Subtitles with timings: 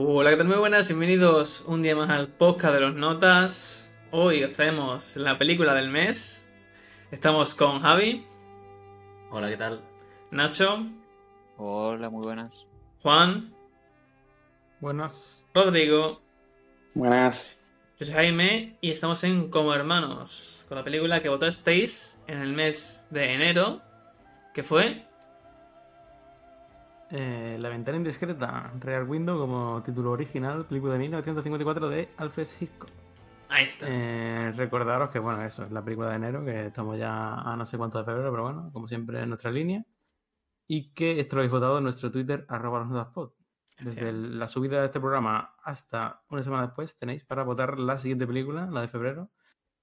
[0.00, 0.46] Hola, ¿qué tal?
[0.46, 3.92] Muy buenas, bienvenidos un día más al podcast de los notas.
[4.12, 6.46] Hoy os traemos la película del mes.
[7.10, 8.24] Estamos con Javi,
[9.32, 9.82] Hola, ¿qué tal?
[10.30, 10.86] Nacho,
[11.56, 12.64] Hola, muy buenas.
[13.02, 13.52] Juan,
[14.78, 15.44] Buenas.
[15.52, 16.20] Rodrigo,
[16.94, 17.58] Buenas.
[17.98, 22.52] yo soy Jaime y estamos en Como Hermanos, con la película que votasteis en el
[22.52, 23.82] mes de enero,
[24.54, 25.07] que fue
[27.10, 32.90] Eh, la ventana indiscreta, Rear Window como título original, película de 1954 de Alfred Hitchcock.
[33.48, 33.86] Ahí está.
[33.88, 37.64] Eh, recordaros que, bueno, eso es la película de enero, que estamos ya a no
[37.64, 39.84] sé cuánto de febrero, pero bueno, como siempre en nuestra línea.
[40.66, 43.32] Y que esto lo habéis votado en nuestro Twitter, arroba los.
[43.80, 47.96] Desde el- la subida de este programa hasta una semana después tenéis para votar la
[47.96, 49.30] siguiente película, la de febrero.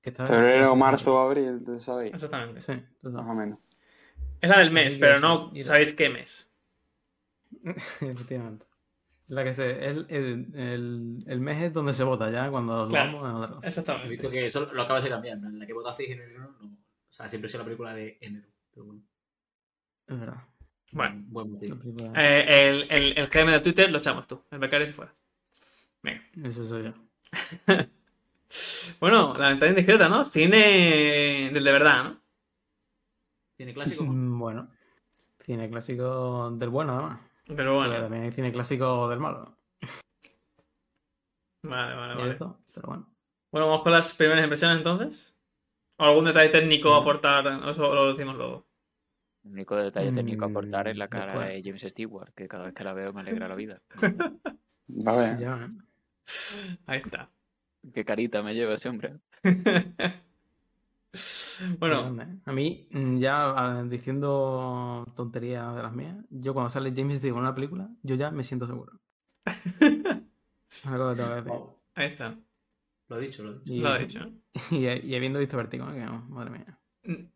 [0.01, 2.13] Que esta vez- Febrero, marzo, abril, ¿tú sabéis?
[2.13, 2.59] Exactamente.
[2.61, 2.73] Sí.
[3.01, 3.57] Más o menos.
[4.41, 6.54] Es la del mes, pero no sabéis qué mes.
[8.01, 8.65] Efectivamente.
[9.27, 13.19] La que se, el, el, el, el mes es donde se vota ya, cuando Claro.
[13.21, 13.67] vamos a otra cosa.
[13.67, 14.29] He visto Exactamente.
[14.29, 15.47] que eso lo acabas de cambiar, ¿no?
[15.49, 16.67] En la que votasteis en enero, no.
[16.67, 16.77] O
[17.09, 18.47] sea, siempre ha sido la película de enero.
[18.71, 19.01] Pero bueno.
[20.07, 20.43] Es verdad.
[20.91, 21.23] Bueno.
[21.27, 21.79] Buen La motivo.
[21.79, 25.13] película- Eh, el, el, el GM de Twitter lo echamos tú, el becario se fuera.
[26.03, 26.21] Venga.
[26.43, 26.93] Eso soy yo.
[28.99, 30.23] Bueno, la ventana indiscreta, ¿no?
[30.23, 32.21] Cine del de verdad, ¿no?
[33.57, 34.03] ¿Tiene clásico?
[34.05, 34.69] Mm, Bueno.
[35.43, 37.19] Cine clásico del bueno, además.
[37.45, 37.93] Pero Pero bueno.
[38.01, 39.57] también hay cine clásico del malo.
[41.63, 42.35] Vale, vale, vale.
[42.35, 43.09] pero bueno.
[43.51, 45.35] Bueno, vamos con las primeras impresiones entonces.
[45.97, 47.47] ¿O algún detalle técnico a aportar?
[47.69, 48.67] Eso lo decimos luego.
[49.43, 51.53] El único detalle técnico a aportar es la Mm, cara después.
[51.53, 53.81] de James Stewart, que cada vez que la veo me alegra la vida.
[54.89, 55.37] Va a ver.
[55.37, 56.77] Ya, ¿eh?
[56.85, 57.29] Ahí está.
[57.93, 59.19] Qué carita me lleva ese hombre.
[61.79, 62.27] bueno, ¿eh?
[62.45, 67.41] A mí, mm, ya diciendo tonterías de las mías, yo cuando sale James Dean en
[67.41, 68.99] una película, yo ya me siento seguro.
[69.45, 71.53] Es algo que tengo que decir.
[71.95, 72.37] ahí está.
[73.07, 73.73] Lo he dicho, lo he dicho.
[73.73, 74.19] Y, Lo ha dicho.
[74.71, 75.93] y, y habiendo visto Vertigo, ¿eh?
[75.95, 76.79] que no, madre mía.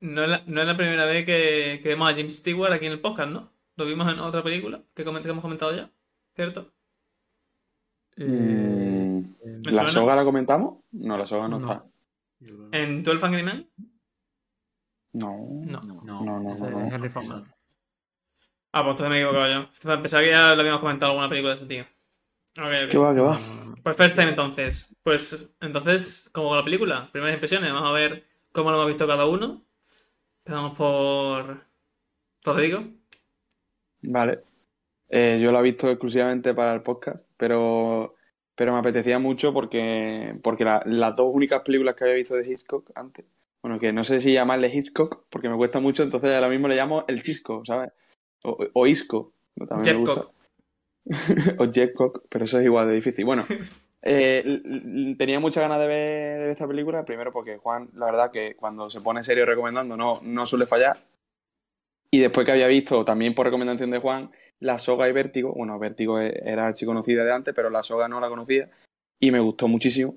[0.01, 2.87] No es, la, no es la primera vez que, que vemos a James Stewart aquí
[2.87, 3.51] en el podcast, ¿no?
[3.75, 5.91] Lo vimos en otra película que, coment- que hemos comentado ya,
[6.35, 6.73] ¿cierto?
[8.17, 8.25] Eh,
[9.41, 9.87] Mm, ¿La suena.
[9.89, 10.79] soga la comentamos?
[10.91, 11.71] No, la soga no, No.
[11.71, 11.85] está.
[12.71, 13.69] En 12 Angry Men.
[15.13, 15.35] No.
[15.65, 16.69] no, No, No, no, no.
[16.69, 17.45] no.
[18.71, 19.69] Ah, pues entonces me he equivocado yo.
[20.01, 21.83] Pensaba que ya lo habíamos comentado en alguna película de ese tío.
[22.59, 22.89] Ok, ok.
[22.91, 23.39] ¿Qué va, qué va?
[23.83, 24.95] Pues first time entonces.
[25.01, 29.07] Pues entonces, como con la película, primeras impresiones, vamos a ver cómo lo hemos visto
[29.07, 29.65] cada uno.
[30.45, 31.65] Empezamos por
[32.43, 32.83] Rodrigo.
[34.01, 34.39] Vale.
[35.09, 38.15] Eh, yo la he visto exclusivamente para el podcast, pero,
[38.59, 42.45] pero me apetecía mucho porque, porque la- las dos únicas películas que había visto de
[42.45, 43.23] Hitchcock antes,
[43.63, 46.75] bueno, que no sé si llamarle Hitchcock porque me cuesta mucho, entonces ahora mismo le
[46.75, 47.93] llamo el Chisco, ¿sabes?
[48.43, 49.31] O, o Isco,
[49.69, 50.25] también me gusta.
[50.25, 50.33] Jetcock.
[51.61, 53.23] o Jetcock, pero eso es igual de difícil.
[53.23, 53.45] Bueno,
[54.01, 58.29] eh, tenía muchas ganas de ver, de ver esta película, primero porque Juan, la verdad
[58.29, 60.99] que cuando se pone serio recomendando no, no suele fallar.
[62.11, 65.53] Y después que había visto, también por recomendación de Juan, La Soga y Vértigo.
[65.53, 68.69] Bueno, Vértigo e- era archi conocida de antes, pero La Soga no la conocía.
[69.19, 70.15] Y me gustó muchísimo.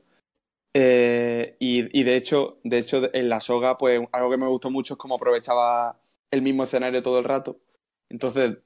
[0.75, 4.70] Eh, y, y de hecho, de hecho, en La Soga, pues algo que me gustó
[4.70, 5.98] mucho es cómo aprovechaba
[6.31, 7.58] el mismo escenario todo el rato.
[8.08, 8.58] Entonces,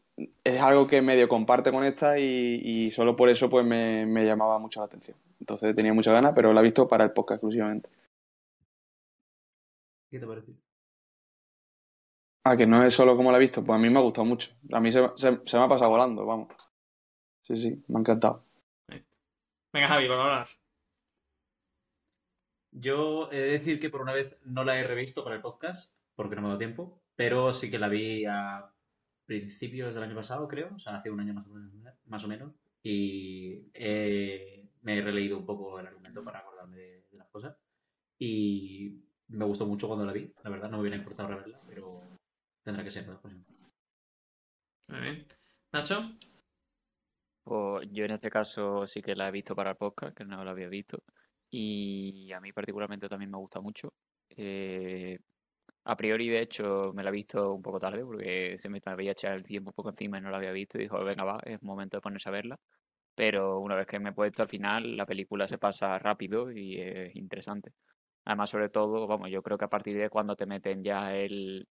[0.45, 4.59] es algo que medio comparte con esta y, solo por eso pues me, me llamaba
[4.59, 5.17] mucho la atención.
[5.41, 7.89] Entonces tenía muchas ganas, pero la he visto para el podcast exclusivamente.
[10.11, 10.53] ¿Qué te parece?
[12.49, 14.25] Ah, que no es solo como la he visto, pues a mí me ha gustado
[14.25, 14.53] mucho.
[14.73, 16.49] A mí se, se- se me ha pasado volando, vamos.
[17.43, 18.45] Sí, sí, me ha encantado.
[19.73, 20.47] Venga, Javi, hablar.
[22.71, 25.97] Yo he de decir que por una vez no la he revisto para el podcast,
[26.15, 28.71] porque no me ha dado tiempo, pero sí que la vi a
[29.25, 31.73] principios del año pasado, creo, o sea, hace un año más o menos,
[32.07, 32.53] más o menos
[32.83, 37.57] y eh, me he releído un poco el argumento para acordarme de, de las cosas.
[38.21, 42.01] Y me gustó mucho cuando la vi, la verdad, no me hubiera importado reverla, pero
[42.67, 43.45] tendrá que ser para la próxima.
[44.89, 45.27] Muy bien.
[45.73, 46.17] Nacho.
[47.45, 50.45] Pues yo en este caso sí que la he visto para el podcast, que no
[50.45, 50.99] la había visto.
[51.49, 53.95] Y a mí particularmente también me gusta mucho.
[54.31, 55.17] Eh,
[55.85, 59.13] a priori, de hecho, me la he visto un poco tarde porque se me había
[59.13, 60.77] echado el tiempo un poco encima y no la había visto.
[60.79, 62.59] Y dijo, venga, va, es momento de ponerse a verla.
[63.15, 66.81] Pero una vez que me he puesto al final, la película se pasa rápido y
[66.81, 67.73] es interesante.
[68.25, 71.69] Además, sobre todo, vamos, yo creo que a partir de cuando te meten ya el,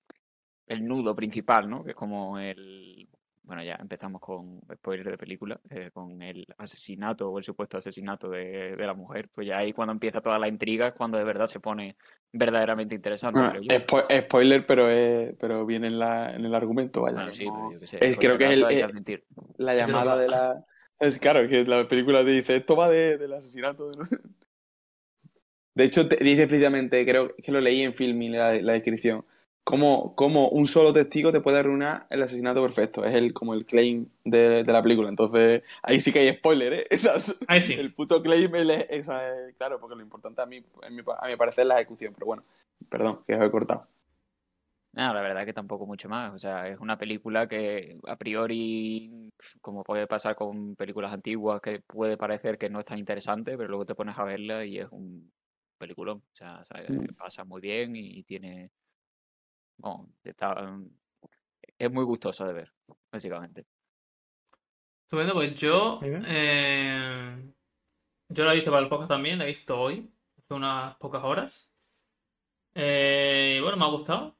[0.66, 1.84] el nudo principal, ¿no?
[1.84, 3.08] Que es como el...
[3.44, 8.28] Bueno, ya empezamos con spoiler de película, eh, con el asesinato o el supuesto asesinato
[8.30, 9.28] de, de la mujer.
[9.34, 11.96] Pues ya ahí cuando empieza toda la intriga es cuando de verdad se pone
[12.32, 13.40] verdaderamente interesante.
[13.40, 17.16] Bueno, spo- spoiler, pero, es, pero viene en, la, en el argumento, vaya.
[17.16, 17.98] Bueno, sí, no- pero yo qué sé.
[18.00, 18.86] es- creo que es el- que eh,
[19.58, 20.64] la que llamada de la.
[21.00, 23.90] Es claro, que la película te dice, esto va de- del asesinato.
[23.90, 23.96] De,
[25.74, 29.24] de hecho, te dice explícitamente, creo que lo leí en Filming, la, la descripción,
[29.64, 33.04] cómo, cómo un solo testigo te puede arruinar el asesinato perfecto.
[33.04, 35.08] Es el, como el claim de, de la película.
[35.08, 36.86] Entonces, ahí sí que hay spoiler, ¿eh?
[36.90, 37.74] Esas- Ahí sí.
[37.74, 41.26] El puto claim, el- esa es- claro, porque lo importante a mí, a mi, a
[41.28, 42.12] mi parecer, es la ejecución.
[42.14, 42.44] Pero bueno,
[42.88, 43.86] perdón, que os he cortado.
[44.94, 46.34] No, la verdad que tampoco mucho más.
[46.34, 49.30] O sea, es una película que a priori,
[49.62, 53.68] como puede pasar con películas antiguas, que puede parecer que no es tan interesante, pero
[53.70, 55.32] luego te pones a verla y es un
[55.78, 56.18] peliculón.
[56.18, 56.90] O sea, ¿sabes?
[56.90, 57.14] Mm.
[57.16, 58.70] pasa muy bien y tiene...
[59.82, 60.54] Bueno, está...
[60.62, 60.88] mm,
[61.78, 62.72] Es muy gustoso de ver,
[63.10, 63.66] básicamente.
[65.04, 66.00] Estupendo, pues yo.
[66.02, 67.52] Eh,
[68.28, 70.08] yo la he visto para el podcast también, la he visto hoy,
[70.38, 71.72] hace unas pocas horas.
[72.74, 74.36] Eh, y bueno, me ha gustado.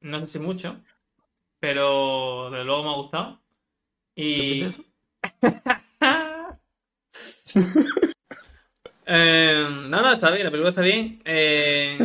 [0.00, 0.80] No sé si mucho,
[1.60, 3.40] pero desde luego me ha gustado.
[4.16, 4.64] Y.
[9.10, 11.18] Eh, no, no, está bien, la película está bien.
[11.24, 11.96] Eh,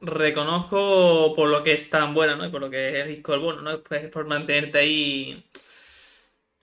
[0.00, 2.46] reconozco por lo que es tan buena, ¿no?
[2.46, 3.80] Y por lo que es Hitchcock bueno, ¿no?
[3.82, 5.44] Pues por mantenerte ahí.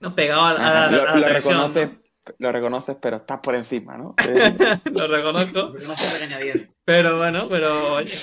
[0.00, 1.90] No, pegado a, a- a- a lo, la lo reconoces,
[2.38, 4.14] lo reconoces, pero estás por encima, ¿no?
[4.28, 4.54] Eh,
[4.92, 5.72] Lo reconozco.
[6.84, 8.14] Pero bueno, pero oye.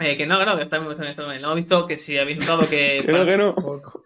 [0.00, 1.42] Eh, que no, no, que está muy bien, está muy bien.
[1.42, 3.54] No he visto que si habéis notado que, creo que no.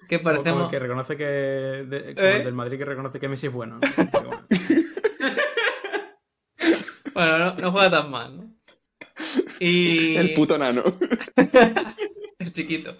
[0.08, 0.68] Que el parecemos.
[0.70, 1.24] que reconoce que.
[1.24, 2.36] de- como ¿Eh?
[2.38, 3.76] el del Madrid que reconoce que Messi es bueno.
[3.76, 3.80] ¿no?
[4.12, 4.46] Pero bueno.
[7.18, 8.50] Bueno, no, no juega tan mal, ¿no?
[9.60, 10.16] Y.
[10.16, 10.84] El puto nano.
[12.38, 12.96] El chiquito.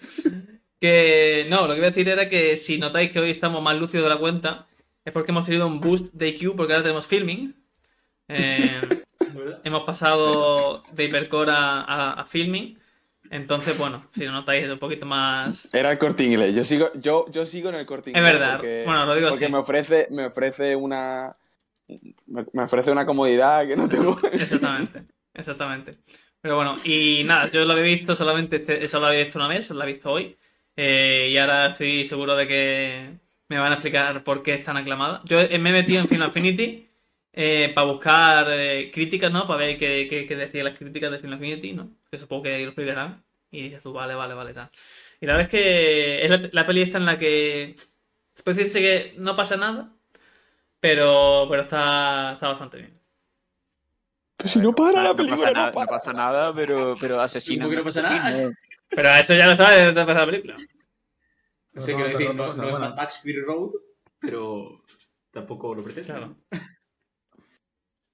[0.81, 3.77] Que no, lo que iba a decir era que si notáis que hoy estamos más
[3.77, 4.67] lúcidos de la cuenta,
[5.05, 7.55] es porque hemos tenido un boost de IQ, porque ahora tenemos filming.
[8.29, 8.81] Eh,
[9.65, 12.79] hemos pasado de hipercore a, a- a filming.
[13.31, 15.73] Entonces, bueno, si lo notáis un poquito más.
[15.75, 16.55] Era el corte inglés.
[16.55, 18.33] Yo sigo, yo, yo sigo en el corte Es inglés.
[18.35, 18.57] verdad.
[18.57, 19.53] Porque, Bueno, lo digo porque así.
[19.53, 21.37] me ofrece, me ofrece una.
[22.27, 24.19] Me, ofrece una comodidad que no tengo.
[24.33, 25.05] Exactamente,
[25.35, 25.93] exactamente.
[26.41, 29.49] Pero bueno, y nada, yo lo había visto solamente, este- eso lo había visto una
[29.49, 30.37] vez, lo he visto hoy.
[30.77, 33.19] eh, y ahora estoy seguro de que
[33.49, 35.23] me van a explicar por qué es tan aclamada.
[35.25, 36.89] Yo me he metido en Final Affinity
[37.33, 39.47] eh, para buscar eh, críticas, ¿no?
[39.47, 41.91] Para ver qué, qué, decían las críticas de Final Affinity, ¿no?
[42.11, 43.25] Que supongo que lo explicarán.
[43.51, 44.71] Y dices tú, vale, vale, vale, tal.
[45.21, 47.75] Y la verdad es que es la, la peli esta en la que
[48.45, 49.98] puede decirse que no pasa nada,
[50.81, 52.93] pero, pero está, está bastante bien.
[54.37, 55.87] Pero si no para la no película, pasa, no nada, no para.
[55.87, 57.67] pasa nada, pero, pero asesinan.
[57.67, 58.51] ¿Cómo que no pasa nada?
[58.89, 60.57] Pero eso ya lo sabes desde que empezó la película.
[61.73, 63.71] No sé, No, quiero decir, no, no, no es Max Fury Road,
[64.19, 64.83] pero
[65.31, 66.07] tampoco lo pretende.
[66.07, 66.37] Claro.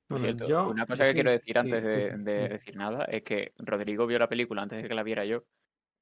[0.08, 2.76] Por cierto, yo- una cosa que sí, quiero decir antes sí, de, sí, de decir
[2.76, 5.44] nada es que Rodrigo vio la película antes de que la viera yo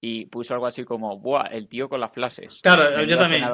[0.00, 1.46] y puso algo así como, ¡buah!
[1.46, 2.60] El tío con las flashes.
[2.62, 3.44] Claro, yo también.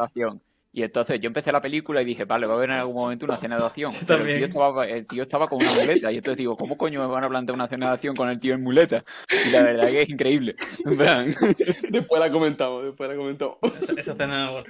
[0.73, 0.79] Escena de acción".
[0.79, 3.25] Y entonces yo empecé la película y dije, vale, va a haber en algún momento
[3.27, 3.93] una escena de acción.
[4.01, 6.13] Yo Pero el tío, estaba, el tío estaba con una muleta.
[6.13, 8.39] Y entonces digo, ¿cómo coño me van a plantear una escena de acción con el
[8.39, 9.05] tío en muleta?
[9.47, 10.57] Y la verdad que es increíble.
[11.91, 13.57] Después la comentamos, después la comentamos.
[13.81, 14.65] Esa, esa escena,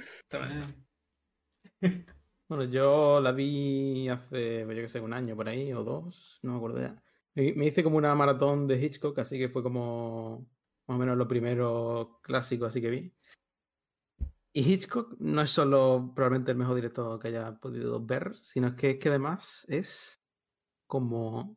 [2.47, 6.39] bueno, yo la vi hace, pues yo que sé, un año por ahí o dos,
[6.41, 7.03] no me acuerdo ya.
[7.35, 10.47] Me, me hice como una maratón de Hitchcock, así que fue como
[10.87, 13.13] más o menos lo primero clásico así que vi.
[14.59, 18.89] Y Hitchcock no es solo probablemente el mejor director que haya podido ver, sino que
[18.89, 20.21] es que además es
[20.85, 21.55] como...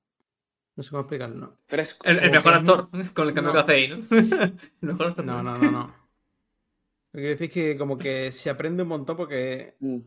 [0.76, 1.58] No sé cómo explicarlo.
[1.66, 2.06] Fresco.
[2.06, 3.52] El, el Como mejor que actor, con el cambio no.
[3.52, 4.16] que hacéis, ¿no?
[4.36, 5.24] el mejor actor.
[5.24, 5.86] No, no, no, no.
[5.88, 9.98] Lo que quiero decir es que como que se aprende un montón porque Mm.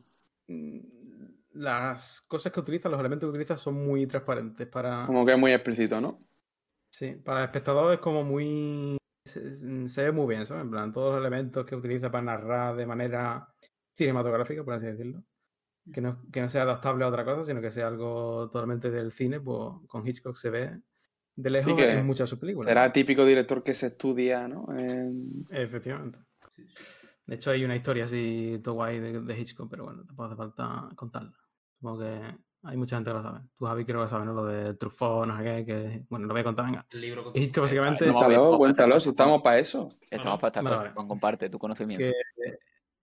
[0.48, 0.80] mm,
[1.56, 5.06] las cosas que utiliza, los elementos que utiliza son muy transparentes para...
[5.06, 6.18] Como que es muy explícito, ¿no?
[6.92, 8.96] Sí, para el espectador es como muy...
[9.26, 10.64] Se, se ve muy bien, ¿sabes?
[10.64, 13.48] En plan, todos los elementos que utiliza para narrar de manera
[13.94, 15.24] cinematográfica, por así decirlo.
[15.92, 19.12] Que no, que no sea adaptable a otra cosa, sino que sea algo totalmente del
[19.12, 20.82] cine, pues con Hitchcock se ve
[21.36, 22.70] de lejos que en muchas de sus películas.
[22.70, 24.68] Será típico director que se estudia, ¿no?
[24.78, 26.20] En- Efectivamente.
[27.26, 30.36] De hecho, hay una historia así, todo guay de, de Hitchcock, pero bueno, tampoco hace
[30.36, 31.38] falta contarla.
[31.78, 33.40] Supongo que hay mucha gente que lo sabe.
[33.58, 34.34] Tú, Javi, creo que sabes, ¿no?
[34.34, 36.06] Lo de Truffaut, no sé qué, que...
[36.10, 36.86] Bueno, lo voy a contar, venga.
[36.90, 38.06] El libro con- Hitchcock básicamente...
[38.12, 39.90] Cuéntalo, cuéntalo, si estamos para eso.
[40.10, 40.84] estamos para estas Vale, cosas.
[40.86, 40.94] vale.
[40.96, 42.04] Juan, comparte tu conocimiento.
[42.06, 42.14] que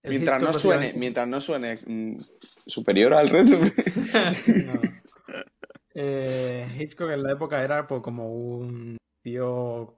[0.03, 2.17] el Mientras no suene, mientras no suene mm,
[2.67, 3.57] superior al resto.
[4.73, 4.81] No.
[5.95, 9.95] Eh, Hitchcock en la época era pues, como un tío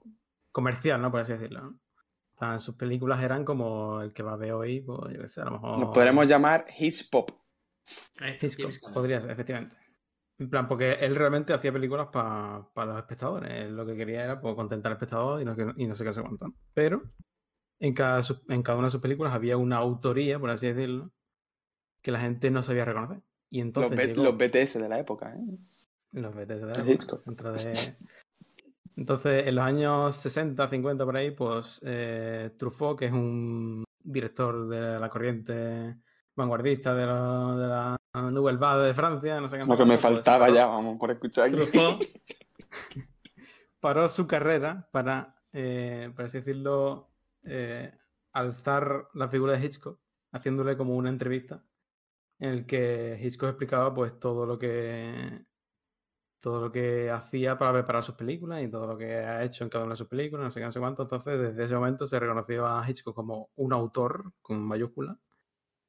[0.51, 1.09] comercial, ¿no?
[1.09, 1.61] Por así decirlo.
[1.61, 1.79] ¿no?
[2.35, 5.27] O sea, sus películas eran como el que va a ver hoy, pues yo qué
[5.29, 5.79] sé, a lo mejor.
[5.79, 7.31] Nos podremos llamar Hitch Pop.
[7.31, 7.44] Ahí está.
[8.41, 9.75] Hitchcock, podría ser, efectivamente.
[10.37, 13.51] En plan, porque él realmente hacía películas para los espectadores.
[13.51, 16.13] Él lo que quería era pues, contentar al espectador y no, y no sé qué
[16.13, 16.47] se cuánto.
[16.73, 17.03] Pero
[17.79, 21.11] en cada, en cada una de sus películas había una autoría, por así decirlo,
[22.01, 23.21] que la gente no sabía reconocer.
[23.49, 25.57] Y Los, entonces B- llegó- los BTS de la época, ¿eh?
[26.11, 27.95] Los BTS de la época, de-
[28.97, 34.67] Entonces, en los años 60, 50 por ahí, pues eh, Truffaut, que es un director
[34.67, 35.97] de la corriente
[36.35, 39.97] vanguardista de la, de la Nouvelle Vague de Francia, no sé qué Lo que me
[39.97, 41.51] faltaba ya, vamos, por escuchar.
[41.51, 42.03] Truffaut,
[43.79, 47.09] paró su carrera para, eh, por así decirlo,
[47.43, 47.91] eh,
[48.33, 49.99] alzar la figura de Hitchcock,
[50.31, 51.63] haciéndole como una entrevista
[52.39, 55.45] en el que Hitchcock explicaba pues todo lo que
[56.45, 59.69] todo lo que hacía para preparar sus películas y todo lo que ha hecho en
[59.71, 61.01] cada una de sus películas, no sé qué, no sé cuánto.
[61.01, 65.17] Entonces, desde ese momento se reconoció a Hitchcock como un autor con mayúscula.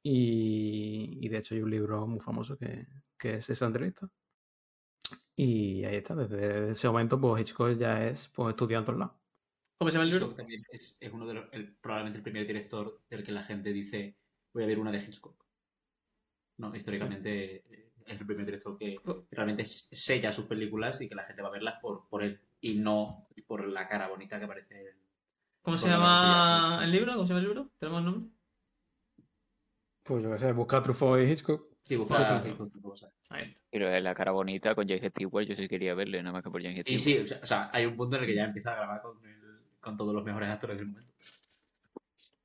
[0.09, 2.87] Y, y de hecho hay un libro muy famoso que,
[3.17, 4.09] que es esa entrevista.
[5.35, 9.15] Y ahí está, desde ese momento pues Hitchcock ya es pues estudiado en lados.
[9.77, 10.25] ¿Cómo se llama el libro?
[10.27, 13.43] Hitchcock también es, es uno de los, el- probablemente el primer director del que la
[13.43, 14.15] gente dice
[14.53, 15.45] voy a ver una de Hitchcock.
[16.57, 18.95] No, históricamente eh, es el primer director que
[19.29, 22.39] realmente s- sella sus películas y que la gente va a verlas por, por él
[22.61, 24.95] y no por la cara bonita que aparece.
[25.61, 26.85] ¿Cómo se llama sí, sí.
[26.85, 27.13] el libro?
[27.13, 27.71] ¿Cómo se llama el libro?
[27.77, 28.36] ¿Tenemos el nombre?
[30.07, 31.67] Pues yo qué sé, busca Truffaut y Hitchcock.
[31.83, 32.49] Sí, busca- Sí, sí, sí.
[32.49, 33.13] Hitchcock, cosas.
[33.29, 33.59] Ahí está.
[33.71, 36.49] Pero es la cara bonita con James Stewart, yo sí quería verle, nada más que
[36.49, 36.99] por James Y Stewart.
[37.01, 39.01] sí, o sea, o sea, hay un punto en el que ya empieza a grabar
[39.01, 41.11] con, el- con todos los mejores actores del momento.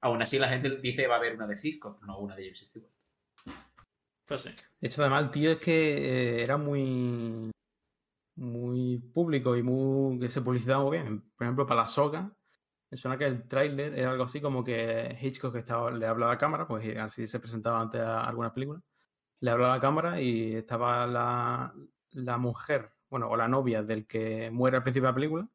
[0.01, 2.59] Aún así, la gente dice va a haber una de Hitchcock, no una de James
[2.67, 2.91] Stewart.
[4.27, 4.51] Pues sí.
[4.81, 7.51] De hecho, además, el tío es que eh, era muy,
[8.37, 11.21] muy público y muy que se publicitaba muy bien.
[11.37, 12.33] Por ejemplo, para la soga,
[12.93, 16.35] me suena que el tráiler era algo así como que Hitchcock estaba, le hablaba a
[16.35, 18.83] la cámara, pues así se presentaba antes a algunas películas.
[19.41, 21.73] Le hablaba a la cámara y estaba la,
[22.11, 25.49] la mujer, bueno, o la novia del que muere al principio de la película.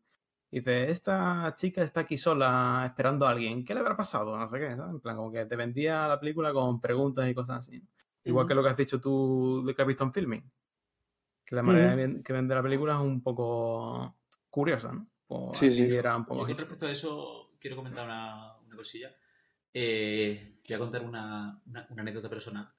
[0.49, 3.63] Y dice, esta chica está aquí sola esperando a alguien.
[3.63, 4.35] ¿Qué le habrá pasado?
[4.35, 4.95] No sé qué, ¿sabes?
[4.95, 7.87] En plan, como que te vendía la película con preguntas y cosas así.
[8.23, 10.51] Igual que lo que has dicho tú de que has visto en filming.
[11.45, 14.15] Que la manera que vende la película es un poco
[14.49, 15.07] curiosa, ¿no?
[15.27, 15.93] Pues Sí, sí.
[15.95, 19.15] era un poco con respecto a eso, quiero comentar una, una cosilla.
[19.73, 22.71] Eh, voy a contar una, una- una anécdota personal.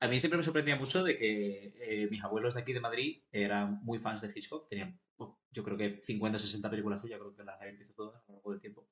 [0.00, 3.22] A mí siempre me sorprendía mucho de que eh, mis abuelos de aquí de Madrid
[3.32, 4.68] eran muy fans de Hitchcock.
[4.68, 7.94] Tenían, pues, yo creo que 50 o 60 películas suyas, creo que las habían visto
[7.94, 8.86] todas a lo largo del tiempo.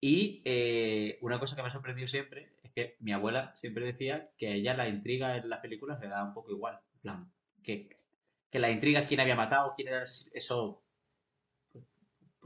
[0.00, 4.30] Y eh, una cosa que me ha sorprendido siempre es que mi abuela siempre decía
[4.36, 6.80] que a ella la intriga en las películas le daba un poco igual.
[6.94, 7.88] En plan, que,
[8.50, 10.85] que la intriga quién había matado, quién era el asesino, eso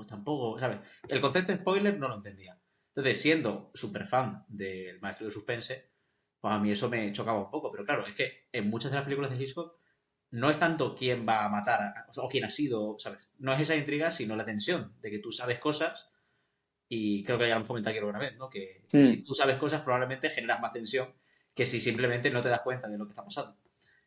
[0.00, 0.78] pues tampoco, ¿sabes?
[1.08, 2.58] El concepto de spoiler no lo entendía.
[2.88, 5.90] Entonces, siendo súper fan del maestro de suspense,
[6.40, 7.70] pues a mí eso me chocaba un poco.
[7.70, 9.76] Pero claro, es que en muchas de las películas de Hitchcock
[10.30, 13.30] no es tanto quién va a matar a- o, sea, o quién ha sido, ¿sabes?
[13.38, 16.08] No es esa intriga, sino la tensión de que tú sabes cosas
[16.88, 18.50] y creo que ya lo hemos comentado aquí alguna vez, ¿no?
[18.50, 21.12] Que, que si tú sabes cosas probablemente generas más tensión
[21.54, 23.56] que si simplemente no te das cuenta de lo que está pasando.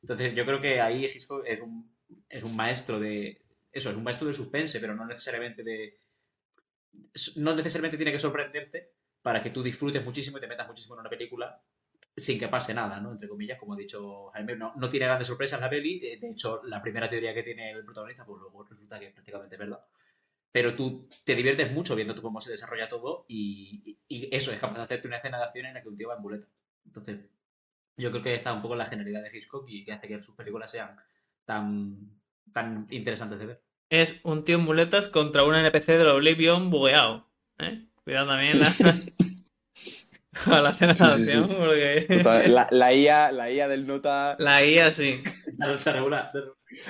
[0.01, 1.93] Entonces yo creo que ahí Hitchcock es un,
[2.29, 3.42] es un maestro de...
[3.74, 6.00] Eso, es un maestro de suspense, pero no necesariamente de...
[7.38, 11.01] No necesariamente tiene que sorprenderte para que tú disfrutes muchísimo y te metas muchísimo en
[11.01, 11.62] una película
[12.15, 13.12] sin que pase nada, ¿no?
[13.12, 16.00] Entre comillas, como ha dicho Jaime, no, no tiene grandes sorpresas la peli.
[16.00, 19.56] De de hecho, la primera teoría que tiene el protagonista, pues luego resulta que prácticamente
[19.56, 19.84] es verdad.
[20.51, 24.84] Pero tú te diviertes mucho viendo cómo se desarrolla todo y, eso es capaz de
[24.84, 26.48] hacerte una escena de acción en la que un tío va en muleta.
[26.86, 27.20] Entonces,
[27.98, 30.22] yo creo que está un poco en la generalidad de Hitchcock y que hace que
[30.22, 30.96] sus películas sean
[31.46, 32.22] tan,
[32.53, 33.62] tan interesantes de ver.
[33.90, 37.28] Es un tío en muletas contra un NPC del Oblivion bugueado.
[37.60, 37.86] ¿eh?
[38.04, 38.60] Cuidado también
[40.48, 41.32] la, la escena de Sí, sí, sí.
[41.38, 45.22] acción, porque La, la IA, la IA del nota la guía sí.
[45.86, 46.28] Regular.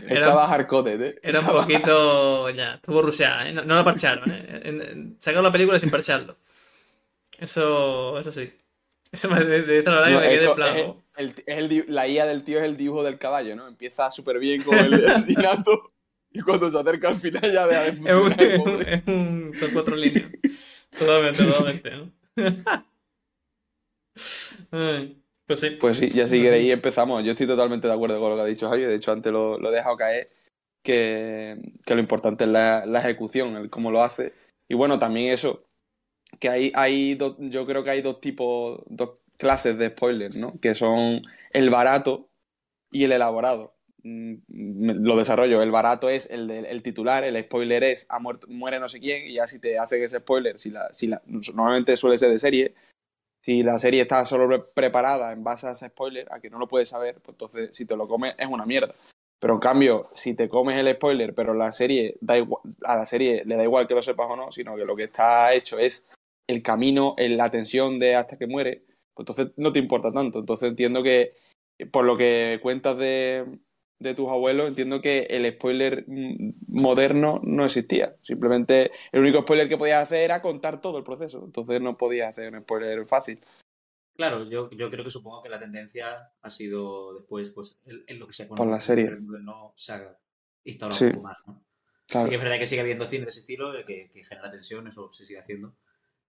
[0.08, 1.20] Era- estaba hardcoded, ¿eh?
[1.22, 2.50] Era un Estaba- poquito.
[2.52, 3.54] Ya, estuvo ruseada, ¿eh?
[3.54, 4.62] No, no lo parcharon, ¿eh?
[4.64, 6.38] En- en- Sacaron la película sin parcharlo.
[7.38, 8.54] Eso, eso sí.
[9.12, 11.04] Eso me de, de, la verdad que No, me quedé de plano.
[11.18, 13.68] es- el- es el di- la IA del tío es el dibujo del caballo, ¿no?
[13.68, 15.93] Empieza súper bien con el asesinato
[16.34, 18.42] y cuando se acerca al final ya deja de Es un, funcionar.
[18.42, 18.94] es el un, pobre.
[18.96, 20.32] es un- son cuatro líneas.
[20.98, 22.12] Totalmente, totalmente, ¿no?
[24.72, 25.70] Ay, pues sí.
[25.80, 27.24] Pues sí, ya si queréis empezamos.
[27.24, 28.84] Yo estoy totalmente de acuerdo con lo que ha dicho Javi.
[28.84, 30.30] De hecho, antes lo, lo he dejado caer,
[30.84, 34.34] que, que lo importante es la, la ejecución, el cómo lo hace.
[34.68, 35.66] Y bueno, también eso,
[36.40, 40.60] que hay, hay dos, yo creo que hay dos tipos, dos clases de spoilers, ¿no?
[40.62, 41.22] Que son
[41.52, 42.30] el barato
[42.92, 43.73] y el elaborado.
[44.04, 45.62] Mm, me- Lo desarrollo.
[45.62, 49.36] El barato es el el titular, el spoiler es ha muere no sé quién, y
[49.36, 52.74] ya si te hace ese spoiler, si la, si la, normalmente suele ser de serie,
[53.42, 56.60] si la serie está solo pre- preparada en base a ese spoiler, a que no
[56.60, 58.94] lo puedes saber, pues entonces si te lo comes es una mierda.
[59.40, 63.06] Pero en cambio, si te comes el spoiler, pero la serie da igual, a la
[63.06, 65.80] serie le da igual que lo sepas o no, sino que lo que está hecho
[65.80, 66.08] es
[66.48, 68.84] el camino, la tensión de hasta que muere,
[69.14, 70.40] pues entonces no te importa tanto.
[70.40, 71.34] Entonces entiendo que
[71.92, 73.46] por lo que cuentas de,
[74.04, 78.16] de tus abuelos, entiendo que el spoiler mm, moderno no existía.
[78.22, 81.44] Simplemente el único spoiler que podías hacer era contar todo el proceso.
[81.44, 83.40] Entonces no podías hacer un spoiler fácil.
[84.16, 88.28] Claro, yo, yo creo que supongo que la tendencia ha sido después, pues, en, lo
[88.28, 89.10] que se Con la serie.
[89.20, 90.18] no se ha
[90.66, 91.06] instaurado Sí.
[91.06, 91.64] un poco más, ¿no?
[92.06, 92.26] Claro.
[92.26, 94.88] Sí que es verdad que sigue habiendo cine de ese estilo, que, que genera tensión,
[94.88, 95.74] eso se sigue haciendo.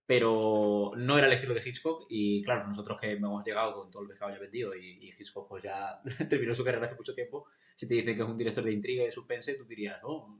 [0.07, 4.03] Pero no era el estilo de Hitchcock y claro, nosotros que hemos llegado con todo
[4.03, 7.47] el pescado ya vendido y, y Hitchcock pues ya terminó su carrera hace mucho tiempo,
[7.75, 10.39] si te dicen que es un director de intriga y de suspense, tú dirías, no,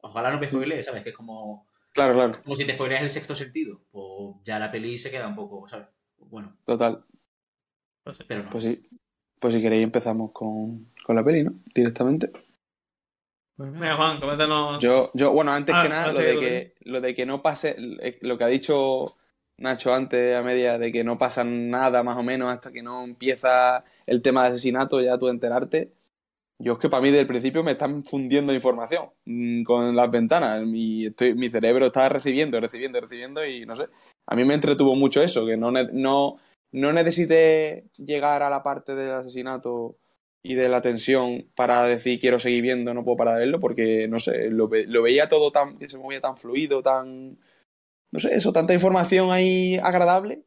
[0.00, 1.02] ojalá no me spoilees, ¿sabes?
[1.02, 3.80] Que es como, Claro, claro, como si te spoileas el sexto sentido.
[3.90, 5.88] Pues ya la peli se queda un poco, ¿sabes?
[6.18, 7.04] Bueno, total.
[8.04, 8.24] Pues sí.
[8.26, 8.50] pero no.
[8.50, 8.88] Pues sí.
[9.40, 11.54] Pues si queréis empezamos con, con la peli, ¿no?
[11.74, 12.30] Directamente.
[13.58, 14.80] Venga, Juan, coméntanos.
[14.82, 17.42] Yo, yo bueno, antes Ah, que nada, lo antes de que- lo de que no
[17.42, 19.06] pase, eh, lo que ha dicho
[19.58, 23.02] Nacho antes a media, de que no pasa nada más o menos hasta que no
[23.02, 25.92] empieza el tema de asesinato, ya tú enterarte.
[26.60, 30.10] Yo es que para mí desde el principio me están fundiendo información mm, con las
[30.10, 30.64] ventanas.
[30.64, 33.88] Mi, estoy, mi cerebro está recibiendo, recibiendo, recibiendo y no sé.
[34.26, 36.36] A mí me entretuvo mucho eso, que no, ne- no,
[36.72, 39.96] no necesité llegar a la parte del asesinato
[40.42, 44.06] y de la tensión para decir quiero seguir viendo, no puedo parar de verlo, porque
[44.08, 47.38] no sé, lo, ve- lo veía todo tan, que se movía tan fluido, tan.
[48.10, 50.44] No sé, eso, tanta información ahí agradable.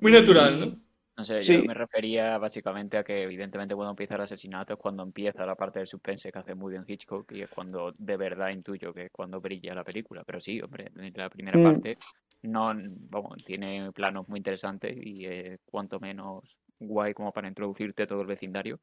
[0.00, 0.80] Muy natural, ¿no?
[1.16, 1.58] No sé, Sí.
[1.58, 5.54] yo me refería básicamente a que evidentemente cuando empieza el asesinato es cuando empieza la
[5.54, 9.04] parte del suspense que hace muy bien Hitchcock y es cuando de verdad intuyo que
[9.06, 10.24] es cuando brilla la película.
[10.24, 11.62] Pero sí, hombre, en la primera Mm.
[11.62, 11.98] parte
[12.42, 12.72] no,
[13.10, 18.26] vamos, tiene planos muy interesantes y es cuanto menos guay como para introducirte todo el
[18.26, 18.80] vecindario.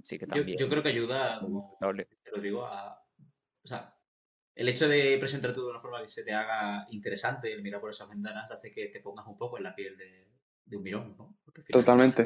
[0.00, 0.58] Así que Yo, también.
[0.58, 1.76] yo creo que ayuda, como
[2.24, 3.02] te lo digo, a.
[3.62, 3.94] O sea,
[4.54, 7.90] el hecho de presentarte de una forma que se te haga interesante el mirar por
[7.90, 10.26] esas ventanas hace que te pongas un poco en la piel de,
[10.64, 11.36] de un mirón, ¿no?
[11.68, 12.24] Totalmente.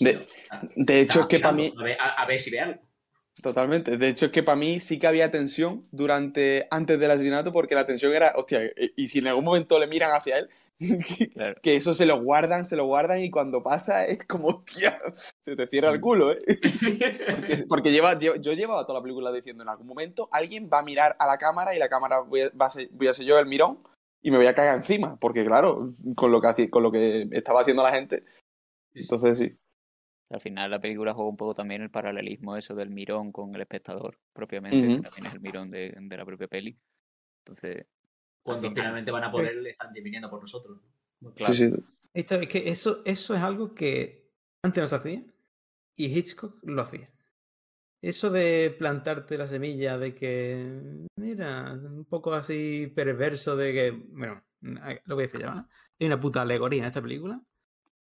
[0.00, 0.18] De-.
[0.50, 1.72] Ah, De hecho, es que para mí.
[1.76, 2.80] A ver, a- a ver si ve algo.
[3.42, 3.96] Totalmente.
[3.98, 7.74] De hecho, es que para mí sí que había tensión durante, antes del asesinato, porque
[7.74, 10.48] la tensión era, hostia, y, y si en algún momento le miran hacia él,
[11.34, 11.60] Claro.
[11.62, 14.98] que eso se lo guardan, se lo guardan, y cuando pasa es como, hostia,
[15.40, 16.38] se te cierra el culo, ¿eh?
[17.30, 20.84] Porque, porque lleva, yo llevaba toda la película diciendo, en algún momento alguien va a
[20.84, 23.26] mirar a la cámara y la cámara voy a, va a ser, voy a ser
[23.26, 23.80] yo el mirón
[24.22, 27.60] y me voy a cagar encima, porque claro, con lo que, con lo que estaba
[27.60, 28.24] haciendo la gente,
[28.94, 29.58] entonces sí.
[30.30, 33.60] Al final la película juega un poco también el paralelismo eso del mirón con el
[33.60, 35.02] espectador, propiamente, que Ujú.
[35.02, 36.76] también es el mirón de, de la propia peli.
[37.44, 37.86] Entonces,
[38.44, 38.74] Cuando final.
[38.74, 40.78] finalmente van a por él, le están viniendo por nosotros.
[41.20, 41.32] ¿no?
[41.32, 41.54] claro.
[41.54, 41.74] Sí, sí.
[42.12, 44.30] Esto, es que eso, eso es algo que
[44.62, 45.24] antes no se hacía
[45.96, 47.10] y Hitchcock lo hacía.
[48.00, 54.44] Eso de plantarte la semilla de que, mira, un poco así perverso de que, bueno,
[54.60, 55.62] lo voy a decir ya, ¿vale?
[55.98, 57.40] Hay una puta alegoría en esta película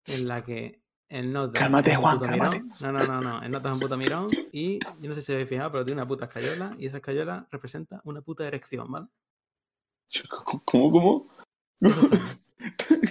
[0.07, 1.59] en la que el nota.
[1.59, 2.62] Cálmate, es un Juan, cálmate.
[2.62, 2.79] mirón.
[2.81, 3.42] No, no, no, no.
[3.42, 6.01] El nota es un puto mirón y yo no sé si habéis fijado, pero tiene
[6.01, 9.07] una puta escayola y esa escayola representa una puta erección, ¿vale?
[10.64, 11.28] ¿Cómo, cómo?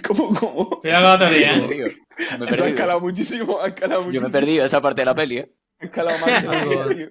[0.06, 0.80] ¿Cómo, cómo?
[0.82, 1.68] La teoría, Me he ¿eh?
[1.78, 2.66] me he Eso ha perdido.
[2.66, 4.22] escalado muchísimo, ha escalado Yo muchísimo.
[4.24, 5.54] me he perdido esa parte de la peli, ¿eh?
[5.80, 7.10] Ha escalado más que la.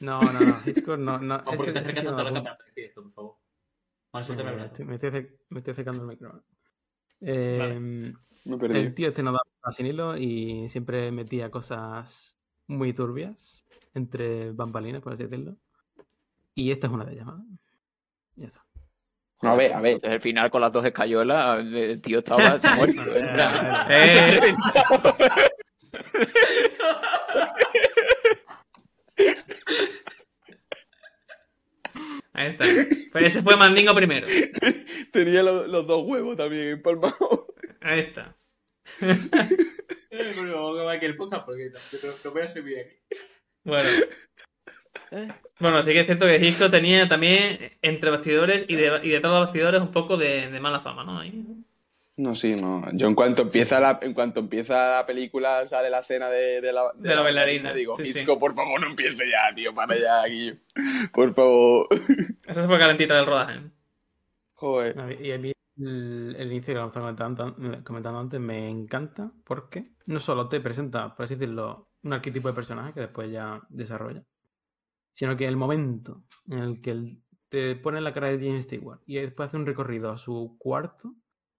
[0.00, 0.56] No, no, no.
[0.66, 1.18] Hitchcock no.
[1.18, 3.02] no Juan, ¿por qué ese- te acercas no tanto a la cámara para decir esto,
[3.02, 3.36] por favor?
[4.10, 4.84] Juan, suéltame el Eh, brazo.
[4.84, 6.42] me, estoy, acercando el micrófono.
[7.20, 8.80] Eh, Me he perdido.
[8.80, 15.02] el tío este no daba sin hilo y siempre metía cosas muy turbias entre bambalinas,
[15.02, 15.56] por así decirlo.
[16.54, 17.42] Y esta es una de ellas, ¿vale?
[18.36, 18.65] Ya está.
[19.42, 19.92] No, a ver, a ver.
[19.92, 23.02] Entonces, el final con las dos escayolas, el tío estaba muerto.
[23.88, 24.54] Eh,
[32.32, 32.64] ahí está.
[33.12, 34.26] Pues ese fue Mandingo primero.
[35.12, 37.46] Tenía los, los dos huevos también empalmados.
[37.80, 38.36] Ahí está.
[39.02, 39.16] Eh,
[40.10, 42.86] pero vamos a ver aquí el podcast porque no, no, no me hace bien.
[43.64, 43.88] Bueno.
[45.60, 49.32] Bueno, sí que es cierto que Hitchcock tenía también entre bastidores y, de, y detrás
[49.32, 51.18] de los bastidores un poco de, de mala fama, ¿no?
[51.20, 51.44] Ahí.
[52.18, 52.82] No, sí, no.
[52.94, 56.72] Yo en cuanto empieza la, en cuanto empieza la película, sale la escena de, de
[56.72, 60.52] la, De la bailarina, Digo, sí, por favor, no empiece ya, tío, para ya aquí.
[61.12, 61.88] Por favor.
[62.46, 63.60] Esa se fue calentita del rodaje.
[64.54, 64.98] Joder.
[64.98, 67.54] A mí- Y a mí el, el inicio que lo estaba comentando,
[67.84, 72.54] comentando antes me encanta porque no solo te presenta, por así decirlo, un arquetipo de
[72.54, 74.22] personaje que después ya desarrolla,
[75.16, 79.00] sino que el momento en el que él te pone la cara de James Stewart
[79.06, 81.14] y después hace un recorrido a su cuarto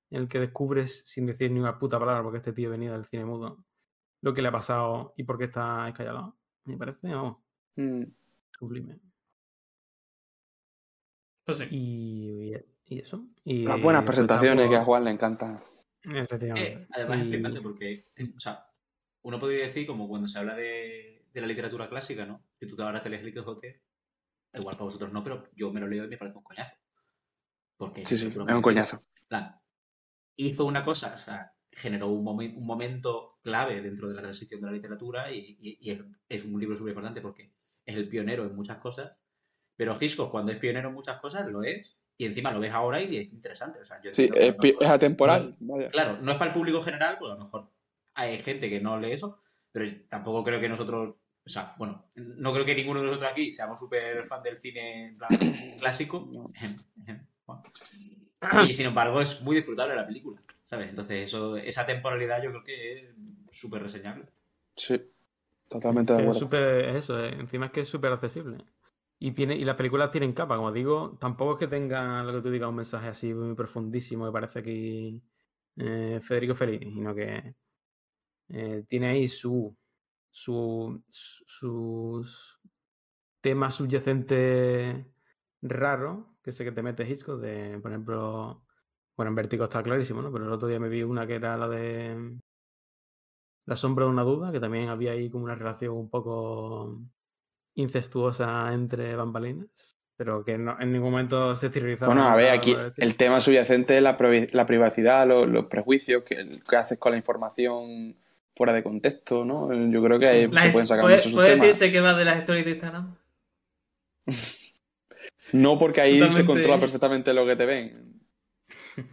[0.09, 3.05] en el que descubres, sin decir ni una puta palabra, porque este tío venido del
[3.05, 3.65] cine mudo,
[4.21, 6.37] lo que le ha pasado y por qué está escallado.
[6.65, 7.37] Me parece, vamos,
[7.75, 8.03] Mm.
[8.51, 8.99] sublime.
[11.45, 11.65] Pues sí.
[11.71, 12.53] Y,
[12.85, 13.27] y eso.
[13.43, 15.59] Y Las buenas presentaciones por- que a Juan le encantan.
[16.03, 16.73] Efectivamente.
[16.73, 18.65] Eh, además es Y- flipante porque, eh, o sea,
[19.23, 22.43] uno podría decir, como cuando se habla de, de la literatura clásica, ¿no?
[22.59, 23.81] Que tú ahora te lees el Quijote,
[24.53, 26.75] igual para vosotros no, pero yo me lo leo y me parece un coñazo.
[27.77, 28.97] Porque Sí, sí, es un coñazo.
[29.27, 29.55] plan,
[30.37, 34.61] hizo una cosa, o sea, generó un, momen- un momento clave dentro de la transición
[34.61, 37.53] de la literatura y, y- y es, es un libro súper importante porque
[37.85, 39.15] es el pionero en muchas cosas,
[39.75, 42.99] pero Hitchcock cuando es pionero en muchas cosas lo es y encima lo ves ahora
[43.01, 43.79] y es interesante.
[43.79, 45.55] O sea, yo Sí, es, mejor- es atemporal.
[45.59, 45.89] Vaya.
[45.91, 47.71] Claro, no es para el público general, pues a lo mejor
[48.15, 49.39] hay gente que no lee eso,
[49.77, 53.51] pero tampoco creo que nosotros, o sea, bueno, no creo que ninguno de nosotros aquí
[53.51, 55.15] seamos súper fan del cine
[55.79, 56.21] clásico.
[57.45, 57.63] Bueno.
[58.67, 60.89] Y sin embargo es muy disfrutable la película, ¿sabes?
[60.89, 63.15] Entonces eso, esa temporalidad yo creo que es
[63.51, 64.25] súper reseñable.
[64.75, 64.99] Sí,
[65.69, 66.39] totalmente de Es acuerdo.
[66.39, 68.57] súper- es eso, eh, encima es que es súper accesible.
[69.19, 72.41] Y, tiene, y las películas tienen capa, como digo, tampoco es que tengan lo que
[72.41, 75.21] tú digas un mensaje así muy profundísimo que parece aquí
[75.77, 77.55] eh, Federico Fellini, sino que
[78.49, 79.75] eh, tiene ahí su,
[80.29, 82.59] su, sus
[83.41, 85.05] temas subyacentes
[85.61, 88.63] raros, que sé que te mete Hitchcock, de, por ejemplo,
[89.15, 90.31] bueno, en Vértigo está clarísimo, ¿no?
[90.31, 92.37] Pero el otro día me vi una que era la de
[93.65, 97.01] La sombra de una duda, que también había ahí como una relación un poco
[97.75, 102.13] incestuosa entre bambalinas, pero que no, en ningún momento se exteriorizaba.
[102.13, 104.17] Bueno, a ver, aquí el tema subyacente es la,
[104.53, 108.15] la privacidad, los, los prejuicios, que, que haces con la información
[108.57, 109.71] fuera de contexto, ¿no?
[109.91, 111.67] Yo creo que ahí La- se pueden sacar ¿puede, muchos puede temas.
[111.67, 113.15] decirse que va de las stories de Instagram?
[115.53, 118.21] No porque ahí se controla perfectamente lo que te ven.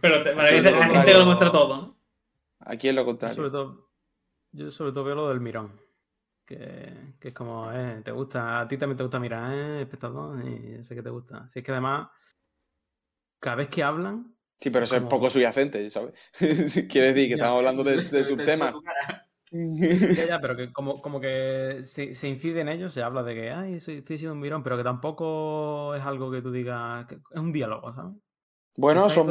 [0.01, 1.19] Pero te, para que es lo la gente contrario.
[1.19, 1.97] lo muestra todo, ¿no?
[2.59, 3.51] Aquí es lo Yo sobre contrario.
[3.51, 3.89] todo,
[4.51, 5.79] yo sobre todo veo lo del mirón.
[6.45, 10.45] Que, que es como, eh, te gusta, a ti también te gusta mirar, eh, espectador,
[10.45, 11.47] y sé que te gusta.
[11.47, 12.09] Si es que además,
[13.39, 16.13] cada vez que hablan, Sí, pero eso es como- poco subyacente, ¿sabes?
[16.89, 17.35] Quiere decir que Ya.
[17.35, 18.79] estamos hablando de, de Te- te- subtemas.
[19.55, 23.35] Ya, ya, pero que como, como que se, se incide en ello, se habla de
[23.35, 27.05] que, ay, soy- estoy siendo un mirón, pero que tampoco es algo que tú digas,
[27.07, 28.13] que es un diálogo, ¿sabes?
[28.77, 29.27] Bueno, son,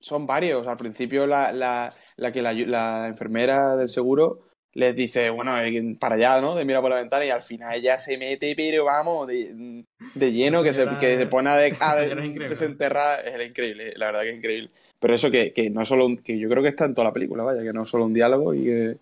[0.00, 0.66] son varios.
[0.66, 4.40] Al principio la, la, la que la, la enfermera del seguro
[4.74, 6.54] les dice, bueno, eh, para allá, ¿no?
[6.54, 9.84] De mira por la ventana y al final ella se mete, pero vamos, de,
[10.14, 13.20] de lleno, que se, señora- que se pone a, de- a de- desenterrar.
[13.28, 14.70] Es increíble, la verdad que es increíble.
[14.98, 17.12] Pero eso que, que no solo un- que yo creo que está en toda la
[17.12, 18.96] película, vaya, que no es solo un diálogo y que...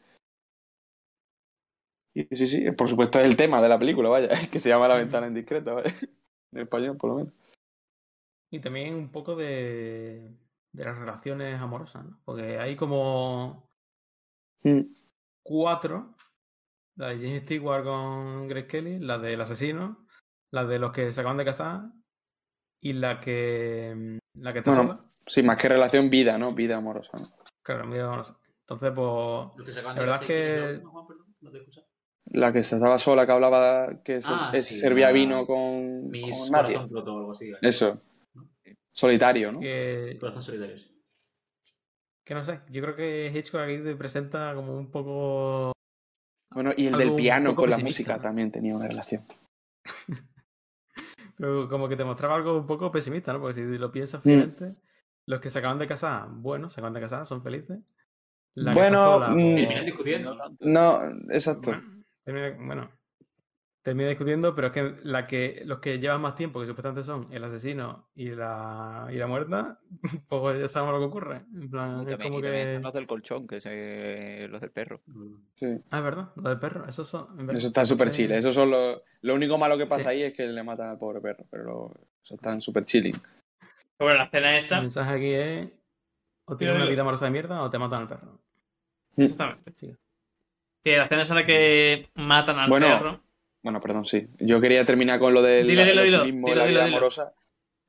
[2.14, 4.88] y sí, sí, por supuesto es el tema de la película, vaya, que se llama
[4.88, 5.90] La ventana indiscreta, ¿vale?
[6.53, 7.33] En español, por lo menos.
[8.51, 10.29] Y también un poco de,
[10.73, 12.18] de las relaciones amorosas, ¿no?
[12.25, 13.68] Porque hay como
[14.62, 14.92] Mm.
[15.42, 16.14] cuatro.
[16.96, 20.07] La de James Stewart con Greg Kelly, la del asesino,
[20.51, 21.83] la de los que se acaban de casar
[22.83, 25.05] y la que la que está Bueno, sola.
[25.27, 26.53] Sí, más que relación, vida, ¿no?
[26.53, 27.27] Vida amorosa, ¿no?
[27.62, 28.37] Claro, muy amorosa.
[28.62, 30.83] Entonces, pues, Los que se acaban La de verdad casar, es que-
[31.40, 31.87] no te he escuchado.
[32.33, 36.38] La que se estaba sola, que hablaba que Ah, sí, servía la- vino con, Mis
[36.38, 36.75] con nadie.
[36.75, 37.51] corazón roto o algo así.
[37.51, 37.69] ¿vale?
[37.69, 38.01] Eso.
[38.93, 39.61] Solitario, ¿no?
[39.61, 40.79] que, Corazón solidario.
[40.79, 40.87] sí.
[42.25, 45.73] que no sé, yo creo que Hitchcock aquí te presenta como un poco
[46.53, 48.23] Bueno, y el Algo del piano con la música ¿no?
[48.23, 49.25] también tenía una relación.
[51.37, 53.40] Pero como que te mostraba algo un poco pesimista, ¿no?
[53.40, 54.23] Porque si lo piensas Mm.
[54.23, 54.75] fríamente,
[55.27, 57.79] los que se acaban de casar, bueno, se acaban de casar, son felices.
[58.55, 60.38] La que Bueno, sola, mm, pues, Terminan discutiendo.
[60.61, 61.71] No exacto.
[61.71, 62.90] bueno, termina, bueno,
[63.83, 67.33] termina discutiendo, pero es que, la que los que llevan más tiempo, que supuestamente son
[67.33, 69.80] el asesino y la, y la muerta,
[70.28, 71.37] pues ya sabemos lo que ocurre.
[71.54, 72.61] En plan, Y es como y también que...
[72.74, 75.00] están los del colchón, que es los del perro.
[75.54, 75.66] Sí.
[75.90, 77.28] Ah, es verdad, lo del perro, eso son...
[77.38, 78.33] en verdad, Eso está súper entonces- chill.
[78.37, 80.16] Eso son lo, lo único malo que pasa Sí.
[80.16, 83.14] ahí es que le matan al pobre perro, pero lo- eso está súper chilling.
[83.96, 84.80] Pero bueno, la escena El esa.
[84.83, 85.68] mensaje aquí es,
[86.44, 88.40] o tienes una vida amorosa de mierda o te matan al perro.
[89.16, 89.72] Exactamente.
[89.76, 89.96] Sí.
[90.85, 93.21] Que la escena en la que matan al Bueno, perro.
[93.62, 94.29] Bueno, perdón, sí.
[94.38, 96.25] Yo quería terminar con lo del Dilo, dilo, dilo.
[96.25, 97.35] de la vida amorosa,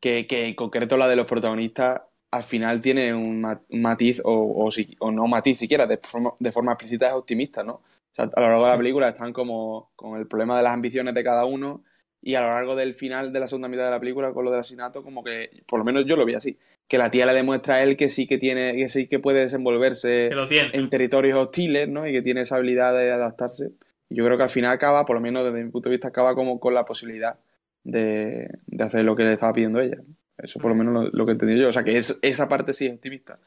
[0.02, 2.02] que, que en concreto la de los protagonistas
[2.32, 5.98] al final tiene un, ma- un matiz, o, o, si- o no matiz siquiera, de
[5.98, 7.74] forma, de forma explícita es optimista, ¿no?
[7.74, 10.74] O sea, a lo largo de la película están como con el problema de las
[10.74, 11.84] ambiciones de cada uno
[12.22, 14.52] y a lo largo del final de la segunda mitad de la película con lo
[14.52, 16.58] del asesinato, como que, por lo menos yo lo vi así,
[16.88, 19.40] que la tía le demuestra a él que sí que tiene, que sí que puede
[19.42, 20.70] desenvolverse Que lo tiene.
[20.74, 22.08] en territorios hostiles, ¿no?
[22.08, 23.72] Y que tiene esa habilidad de adaptarse.
[24.10, 26.10] Y yo creo que al final acaba, por lo menos desde mi punto de vista,
[26.10, 27.40] acaba como con la posibilidad
[27.84, 29.98] de, de hacer lo que le estaba pidiendo ella.
[30.38, 31.70] Eso por lo menos lo, lo que entendí yo.
[31.70, 33.40] O sea que es- esa parte sí es optimista.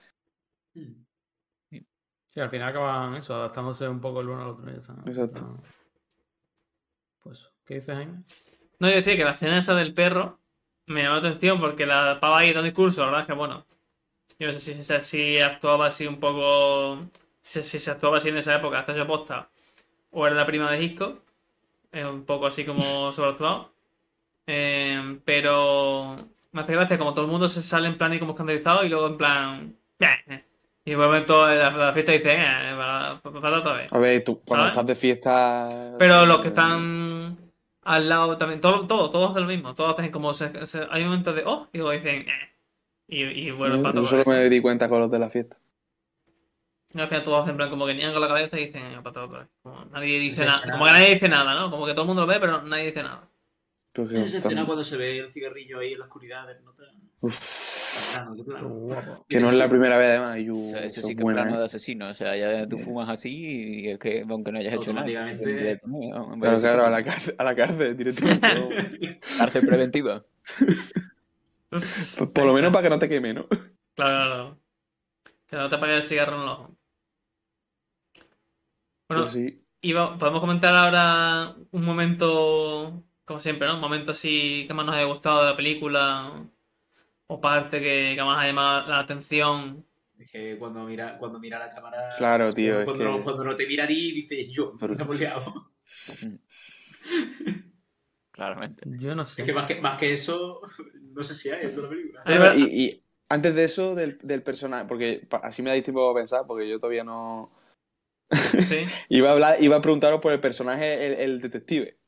[0.73, 4.69] Sí, al final acaban eso, adaptándose un poco el uno al otro.
[4.71, 4.95] está.
[5.07, 5.61] Exacto.
[7.23, 8.19] Pues, ¿qué dices, Jaime?
[8.79, 10.39] No, yo decía que la escena esa del perro
[10.87, 13.65] me llamó la atención porque la pava ahí dando discurso, la verdad es que, bueno,
[14.39, 16.99] yo no sé si, si, si actuaba así un poco,
[17.41, 19.49] si, si se actuaba así en esa época, hasta esa posta,
[20.11, 21.21] o era la prima de Hitchcock.
[21.93, 22.81] Es un poco así como
[23.13, 23.73] sobreactuado.
[24.47, 26.19] Eh, pero
[26.53, 28.89] me hace gracia como todo el mundo se sale en plan y como escandalizado y
[28.89, 29.77] luego en plan...
[30.01, 30.45] "Eh".
[30.87, 33.93] Y de momento la, la fiesta dice, eh, para, para otra vez.
[33.93, 34.73] A ver, tú cuando ¿Sabes?
[34.77, 35.95] estás de fiesta.
[35.99, 37.39] Pero los que están
[37.85, 39.75] al lado también, todos, todos, todos hacen lo mismo.
[39.75, 42.51] Todos hacen como, se, se- hay momentos de, oh, y luego dicen, eh.
[43.07, 44.31] Y, y vuelven para Yo solo eso.
[44.31, 45.59] me di cuenta con los de la fiesta.
[46.95, 48.83] Y al final todos hacen en plan como que niegan con la cabeza y dicen,
[48.87, 49.49] eh, para otra vez.
[49.63, 50.63] Como nadie dice nada.
[50.71, 51.71] Como que nadie dice nada, ¿no?
[51.71, 53.29] Como que todo el mundo lo ve, pero nadie dice nada.
[53.95, 56.59] Esa tam- escena cuando se ve el cigarrillo ahí en la oscuridad del.
[57.27, 58.19] Uf.
[58.19, 59.25] Guapo.
[59.29, 60.39] que no es la primera vez además.
[60.41, 61.59] y, uh, O sea, eso sí que es plano ¿eh?
[61.59, 62.09] de asesino.
[62.09, 65.07] O sea, ya tú fumas así y es que, aunque no hayas hecho nada.
[65.07, 69.21] Claro, a la cárcel, a la cárcel directamente.
[69.39, 70.25] Cárcel preventiva.
[71.71, 73.47] Pues por lo menos para que no te queme, ¿no?
[73.49, 74.59] Claro, claro, claro.
[75.47, 76.77] Que no te apague el cigarro en el ojo.
[79.09, 79.61] Bueno, Pues sí.
[79.83, 83.75] Iba- podemos comentar ahora un momento, como siempre, ¿no?
[83.75, 86.47] Un momento así que más nos haya gustado de la película
[87.35, 89.85] o parte que, que más haya llamado la atención.
[90.19, 92.15] Es que cuando mira, cuando mira la cámara.
[92.19, 94.77] Claro, tío, es Cuando, que- no, cuando no te mira a ti, dices yo.
[94.79, 95.71] Pero- me liado.
[98.31, 98.83] Claramente.
[98.99, 99.43] Yo no sé.
[99.43, 100.61] Es que más que, más que eso,
[101.13, 102.55] no sé si hay en toda la película.
[102.57, 106.45] Y, y antes de eso, del, del personaje, porque así me dais tiempo a pensar,
[106.47, 107.53] porque yo todavía no.
[108.33, 108.87] Sí.
[109.09, 111.99] Iba a hablar, iba a preguntaros por el personaje, el, el detective.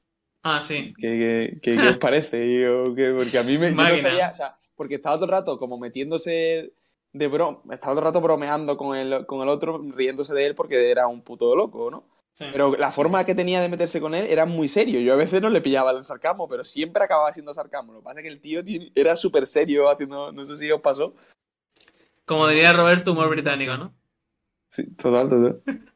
[0.42, 0.94] Ah, sí.
[0.98, 2.60] ¿Qué, qué, qué- qué os parece?
[2.60, 3.66] Yo, que- porque a mí me.
[3.66, 4.02] Yo no Máquina.
[4.02, 6.72] sabía, o sea, porque estaba todo el rato como metiéndose
[7.12, 10.54] de broma, estaba todo el rato bromeando con el, con el otro, riéndose de él
[10.54, 12.04] porque era un puto loco, ¿no?
[12.34, 12.44] sí.
[12.52, 15.00] Pero la forma que tenía de meterse con él era muy serio.
[15.00, 17.94] Yo a veces no le pillaba el sarcasmo, pero siempre acababa siendo sarcasmo.
[17.94, 18.60] Lo que pasa es que el tío
[18.94, 21.14] era súper serio haciendo, no sé si os pasó.
[22.26, 23.94] Como diría Roberto, humor británico, ¿no?
[24.68, 25.62] Sí, total, total.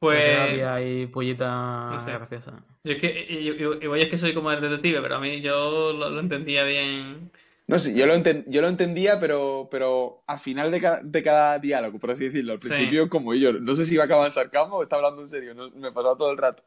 [0.00, 2.12] Pues Había ahí pollita No sé.
[2.12, 2.64] graciosa.
[2.84, 5.40] Yo es que yo, yo- igual es que soy como el detective, pero a mí
[5.40, 7.30] yo lo, lo entendía bien.
[7.66, 11.22] No sé, yo lo, enten- yo lo entendía, pero, pero al final de cada, de
[11.22, 12.54] cada diálogo, por así decirlo.
[12.54, 12.68] Al Sí.
[12.68, 15.28] principio, como yo, no sé si iba a acabar en sarcasmo o está hablando en
[15.28, 15.54] serio.
[15.54, 16.62] no- me pasaba todo el rato.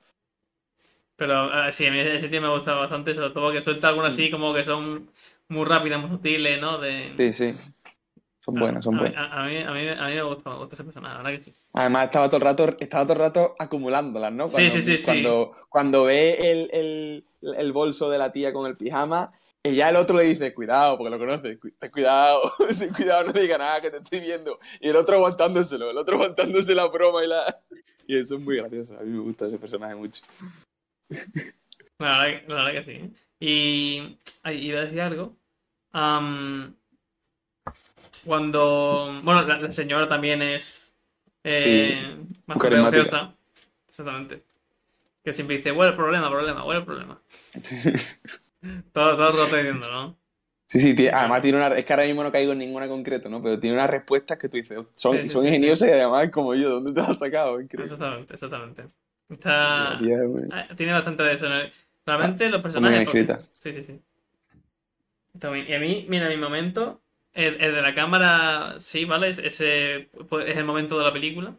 [1.15, 4.13] Pero ah, sí, a mí ese tío me gusta bastante, sobre todo que suelta algunas
[4.13, 5.09] así como que son
[5.49, 6.77] muy rápidas, muy sutiles, ¿no?
[6.79, 7.13] De...
[7.17, 7.53] Sí, sí.
[8.51, 9.17] Son buenas, son buenas.
[9.17, 11.37] A, a mí, a, mí, a mí me gusta, me gusta ese personaje, la verdad
[11.39, 11.53] que sí.
[11.73, 14.47] Además, estaba todo el rato, estaba todo el rato acumulándolas, ¿no?
[14.47, 15.05] Sí, Cuando, sí, sí, sí.
[15.05, 17.25] Cuando, cuando ve el, el,
[17.57, 19.31] el bolso de la tía con el pijama,
[19.63, 22.41] y ya el otro le dice, cuidado, porque lo conoce, "cu- ten cuidado,
[22.79, 24.59] ten cuidado, no diga nada, que te estoy viendo.
[24.79, 27.61] Y el otro aguantándoselo, el otro aguantándose la broma y la...
[28.07, 30.21] Y eso es muy gracioso, a mí me gusta ese personaje mucho.
[31.99, 32.91] La verdad, que- la verdad que sí.
[32.91, 33.11] ¿eh?
[33.39, 35.37] Y ay, iba a decir algo.
[38.25, 39.21] Cuando.
[39.23, 40.95] Bueno, la, la señora también es.
[41.43, 42.17] Eh,
[42.59, 42.81] carismática.
[42.91, 43.35] graciosa.
[43.87, 44.43] Exactamente.
[45.23, 47.21] Que siempre dice, huele el problema, problema, huele el problema.
[48.93, 50.17] Todo, todo el rato diciendo, ¿no?
[50.67, 51.67] Sí, sí, tiene- además tiene una...
[51.77, 53.41] Es que ahora mismo no caigo en ninguna en concreto, ¿no?
[53.43, 56.29] Pero tiene unas respuestas que tú dices, son, Sí, sí, son sí, ingeniosas y además
[56.31, 57.59] como yo, ¿dónde te las has sacado?
[57.59, 57.83] Increíble.
[57.83, 58.81] Exactamente, exactamente.
[59.29, 59.93] Está.
[60.51, 61.49] Ah, Tiene bastante de eso.
[61.49, 61.55] ¿no?
[62.05, 63.07] Realmente los está muy bien personajes.
[63.07, 63.37] escrita.
[63.59, 64.01] Sí, sí, sí.
[65.33, 65.65] Está bien.
[65.67, 67.00] Y a mí, mira, mi momento,
[67.33, 69.29] el, el de la cámara, sí, ¿vale?
[69.29, 71.55] Es- Ese pues, es el momento de la película.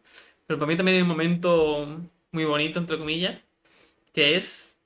[0.47, 1.87] Pero para mí también hay un momento
[2.33, 3.41] muy bonito, entre comillas,
[4.15, 4.79] que es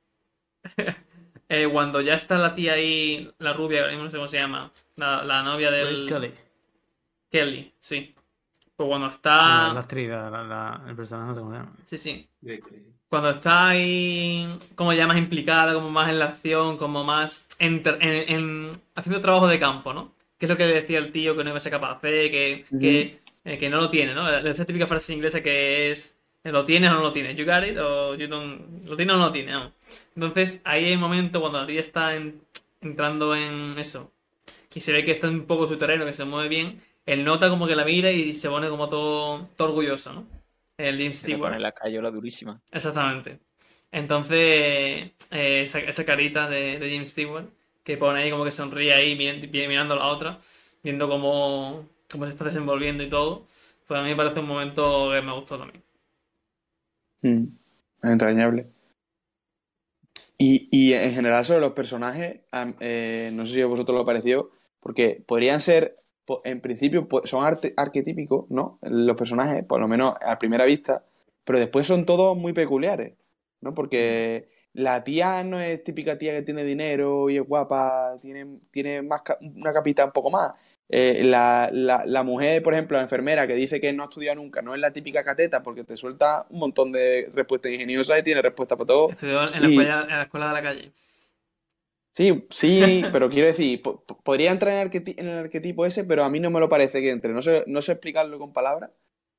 [1.49, 5.25] eh, cuando ya está la tía ahí, la rubia, no sé cómo se llama, la,
[5.25, 6.07] la novia Grace del...
[6.07, 6.35] Kelly.
[7.31, 8.14] Kelly, sí.
[8.77, 9.72] Pues cuando está...
[9.72, 11.72] la actriz, la- el personaje no sé cómo se llama.
[11.87, 12.29] Sí, sí.
[13.09, 17.99] Cuando está ahí como ya más implicada, como más en la acción, como más enter-
[18.01, 20.12] en, en- haciendo trabajo de campo, ¿no?
[20.38, 22.09] Que es lo que le decía el tío que no iba a ser capaz de
[22.09, 24.29] hacer, que, que, eh, que no lo tiene, ¿no?
[24.29, 27.37] Esa típica frase inglesa que es ¿lo tienes o no lo tienes?
[27.37, 28.87] You got it o you don't...
[28.87, 29.57] ¿Lo tienes o no lo tienes?
[29.57, 29.72] Vamos.
[30.14, 32.40] Entonces ahí hay un momento cuando la tía está en-
[32.81, 34.12] entrando en eso
[34.75, 37.49] y se ve que está un poco su terreno, que se mueve bien, él nota
[37.49, 40.27] como que la mira y se pone como todo, todo orgulloso, ¿no?
[40.77, 41.62] El James Se le pone Stewart.
[41.62, 42.61] la cayola durísima.
[42.70, 43.38] Exactamente.
[43.90, 44.38] Entonces,
[45.31, 47.46] eh, esa, esa carita de, de James Stewart,
[47.87, 50.38] que pone ahí como que sonríe ahí mi- mirando a la otra,
[50.85, 53.46] viendo cómo, cómo se está desenvolviendo y todo,
[53.88, 55.85] pues a mí me parece un momento que me gustó también.
[57.22, 57.46] Mm,
[58.03, 58.72] entrañable.
[60.38, 62.40] Y, y en general sobre los personajes,
[62.81, 65.96] eh, no sé si a vosotros lo pareció, porque podrían ser,
[66.44, 67.44] en principio, son
[67.77, 68.79] arquetípicos, ¿no?
[68.83, 71.05] Los personajes, por lo menos a primera vista,
[71.44, 73.14] pero después son todos muy peculiares,
[73.62, 73.75] ¿no?
[73.75, 79.03] Porque la tía no es típica tía que tiene dinero y es guapa, tiene, tiene
[79.03, 80.53] más una capita un poco más.
[80.89, 84.37] eh, la, la, la mujer, por ejemplo, la enfermera que dice que no ha estudiado
[84.37, 88.23] nunca, no es la típica cateta porque te suelta un montón de respuestas ingeniosas y
[88.23, 89.11] tiene respuesta para todo.
[89.11, 90.93] Estudió en la, Y- escuela, en la escuela de la calle.
[92.12, 96.05] Sí, sí, pero quiero decir, po- po- podría entrar en el, en el arquetipo ese,
[96.05, 97.33] pero a mí no me lo parece que entre.
[97.33, 98.91] No sé, no sé explicarlo con palabras.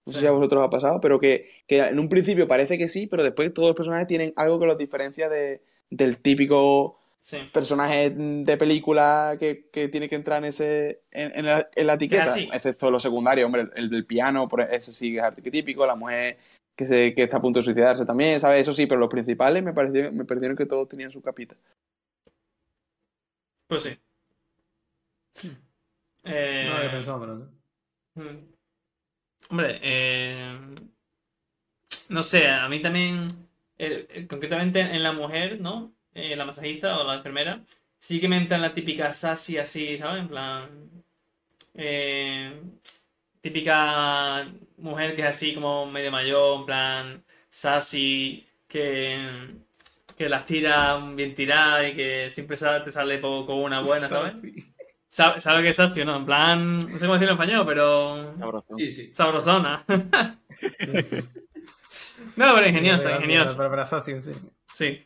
[0.07, 2.77] No sé si a vosotros os ha pasado, pero que, que en un principio parece
[2.77, 6.97] que sí, pero después todos los personajes tienen algo que los diferencia de, del típico
[7.21, 7.39] Sí.
[7.51, 11.95] personaje de película que, que tiene que entrar en ese en, en la, en la
[11.95, 15.85] etiqueta, excepto los secundarios, hombre, el, el del piano, por ese sí que es arquetípico,
[15.85, 16.37] la mujer
[16.73, 18.61] que, se, que está a punto de suicidarse también, ¿sabes?
[18.61, 21.57] Eso sí, pero los principales me parecieron, me parecieron que todos tenían su capita.
[23.67, 23.99] Pues sí.
[26.23, 28.21] Eh, No lo había pensado, pero sí.
[28.21, 28.56] Mm.
[29.49, 30.57] Hombre, eh,
[32.10, 33.27] no sé, a mí también,
[33.77, 35.93] eh, eh, concretamente en la mujer, ¿no?
[36.13, 37.62] Eh, la masajista o la enfermera,
[37.99, 40.21] sí que me entra en la típica sassy así, ¿sabes?
[40.21, 40.69] En plan,
[41.75, 42.60] eh,
[43.41, 49.49] típica mujer que es así como medio mayor, en plan, sassy, que,
[50.17, 54.36] que las tira bien tiradas y que siempre te sale con una buena, ¿sabes?
[55.17, 56.15] ¿Sabe, sabe qué es o no?
[56.17, 58.36] En plan, no sé cómo decirlo en español, pero...
[58.38, 58.77] Sabrosón.
[58.77, 59.10] Sí, sí.
[59.12, 59.84] Sabrosona.
[62.36, 63.58] No, pero ingeniosa, Pero- ingeniosa.
[63.58, 63.69] Pero
[64.21, 64.32] sí.
[64.71, 65.06] Sí.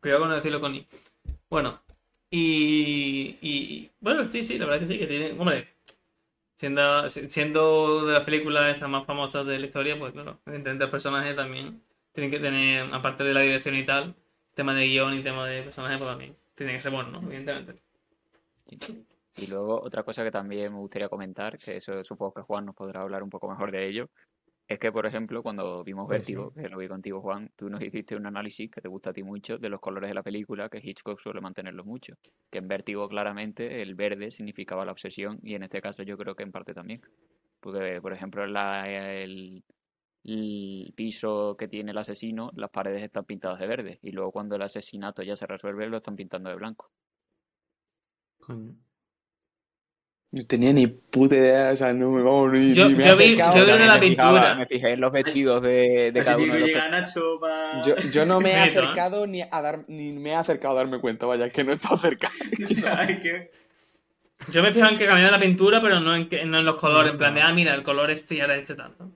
[0.00, 0.84] Cuidado con no decirlo con I.
[1.48, 1.80] Bueno.
[2.28, 5.30] Y, y- bueno, sí, sí, la verdad que sí, que tiene.
[5.38, 5.68] Hombre,
[6.56, 10.90] siendo, siendo de las películas estas más famosas de la historia, pues claro, evidentemente los
[10.90, 11.80] personajes también
[12.12, 14.16] tienen que tener, aparte de la dirección y tal,
[14.54, 17.22] tema de guion y tema de personajes, pues también tiene que ser bueno, ¿no?
[17.22, 17.80] Evidentemente.
[19.36, 22.74] Y luego otra cosa que también me gustaría comentar, que eso supongo que Juan nos
[22.74, 24.10] podrá hablar un poco mejor de ello,
[24.68, 27.82] es que, por ejemplo, cuando vimos Pues Vértigo, que lo vi contigo, Juan, tú nos
[27.82, 30.68] hiciste un análisis que te gusta a ti mucho de los colores de la película,
[30.68, 32.14] que Hitchcock suele mantenerlos mucho.
[32.50, 36.34] Que en Vértigo, claramente, el verde significaba la obsesión, y en este caso yo creo
[36.34, 37.00] que en parte también.
[37.60, 39.62] Porque, por ejemplo, la, el,
[40.24, 44.56] el piso que tiene el asesino, las paredes están pintadas de verde, y luego cuando
[44.56, 46.90] el asesinato ya se resuelve, lo están pintando de blanco.
[48.38, 48.74] Coño.
[50.34, 53.08] No tenía ni puta idea, o sea, no me vamos ni, Yo- ni me he
[53.08, 53.56] yo vi- acercado.
[53.58, 54.54] yo vi de la me fijaba- pintura.
[54.54, 57.38] me fijé en los vestidos de, de El cada uno de los Nacho.
[57.84, 58.56] Yo, yo no me he
[58.96, 61.72] acercado ni a dar ni me he acercado a darme cuenta, vaya, es que no
[61.72, 62.30] he estado cerca.
[62.74, 63.50] ¿Sabes qué?
[64.50, 66.76] Yo me fijo en que cambiaba la pintura, pero no en, que, no en los
[66.76, 69.10] colores, en plan de, ah, mira, el color este y ahora este tanto.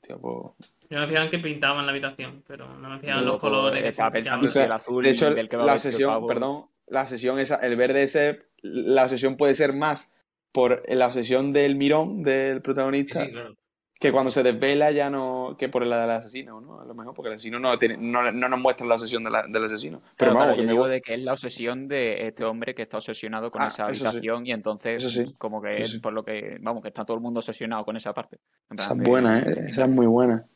[0.00, 3.26] Tío, pues, Yo me fijaba en que pintaban la habitación, pero no me fijaba en
[3.26, 3.82] los colores.
[3.82, 5.80] que estaba pensando O sea, si el azul de hecho, del que va la el
[5.80, 10.10] sesión, perdón, la sesión esa, el verde ese, la obsesión puede ser más
[10.54, 13.56] por la obsesión del mirón del protagonista sí, claro.
[13.98, 16.80] que cuando se desvela ya no, que por la del asesino, ¿no?
[16.80, 19.30] A lo mejor porque el asesino no, tiene, no, no nos muestra la obsesión de
[19.30, 20.00] la- del asesino.
[20.16, 22.44] Pero Claro, vamos, claro, que yo me digo de que es la obsesión de este
[22.44, 24.04] hombre que está obsesionado con Ah, esa sí.
[24.06, 25.34] habitación y entonces sí.
[25.38, 25.98] como que es sí.
[25.98, 28.38] por lo que, vamos, que está todo el mundo obsesionado con esa parte.
[28.70, 29.64] Esa es buena, ¿eh?
[29.68, 30.46] Esa es muy buena.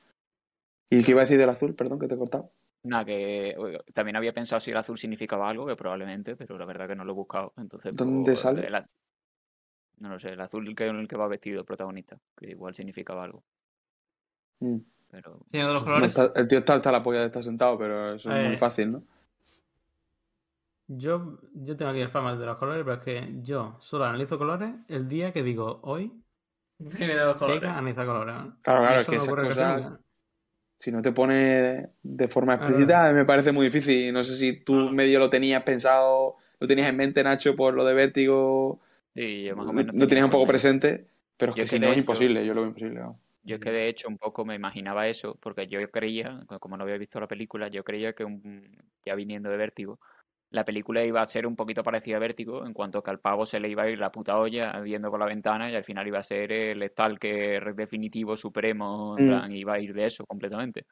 [0.90, 1.74] ¿Y qué iba a decir del azul?
[1.74, 2.52] Perdón, que te he cortado.
[2.84, 6.64] Nada, que oiga, también había pensado si el azul significaba algo, que probablemente, pero la
[6.64, 7.52] verdad que no lo he buscado.
[7.56, 8.68] Entonces, ¿Dónde pues, sale?
[10.00, 12.74] No lo sé, el azul que, en el que va vestido el protagonista, que igual
[12.74, 13.42] significaba algo.
[14.60, 14.78] Mm.
[15.10, 16.18] Pero Señor de los No colores.
[16.18, 18.48] está- el tío está hasta la polla de estar sentado, pero eso es Eh.
[18.48, 19.02] muy fácil, ¿no?
[20.90, 24.38] Yo, yo tengo aquí el fama de los colores, pero es que yo solo analizo
[24.38, 26.12] colores el día que digo hoy,
[26.78, 27.60] Viene de los colores.
[27.60, 28.34] pega analizar colores.
[28.34, 28.56] ¿no?
[28.62, 29.92] Claro, claro, es que no esas cosas,
[30.78, 32.70] si no te pone de forma Claro.
[32.70, 34.12] explícita, me parece muy difícil.
[34.12, 34.92] No sé si tú Claro.
[34.92, 38.80] medio lo tenías pensado, lo tenías en mente, Nacho, por lo de Vértigo,
[39.18, 41.90] sí, yo más o menos lo tenías un poco presente, pero es que si no
[41.92, 43.00] es imposible, yo lo veo imposible.
[43.42, 46.76] Yo es que de hecho un poco me imaginaba eso, porque yo creía, co- como
[46.76, 50.00] no había visto la película, yo creía que un- ya viniendo de Vértigo,
[50.50, 53.46] la película iba a ser un poquito parecida a Vértigo, en cuanto que al pavo
[53.46, 56.06] se le iba a ir la puta olla viendo por la ventana y al final
[56.06, 59.28] iba a ser el stalker definitivo, supremo, en Mm.
[59.28, 60.84] plan, iba a ir de eso completamente.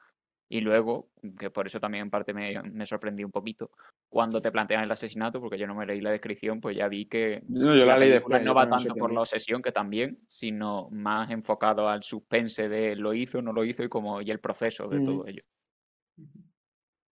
[0.49, 3.69] Y luego, que por eso también en parte me, me sorprendí un poquito,
[4.09, 7.05] cuando te plantean el asesinato, porque yo no me leí la descripción, pues ya vi
[7.05, 8.43] que No, yo la leí después.
[8.43, 13.13] no va tanto por la obsesión, que también, sino más enfocado al suspense de lo
[13.13, 15.03] hizo, no lo hizo y como y el proceso de Mm.
[15.03, 15.43] todo ello.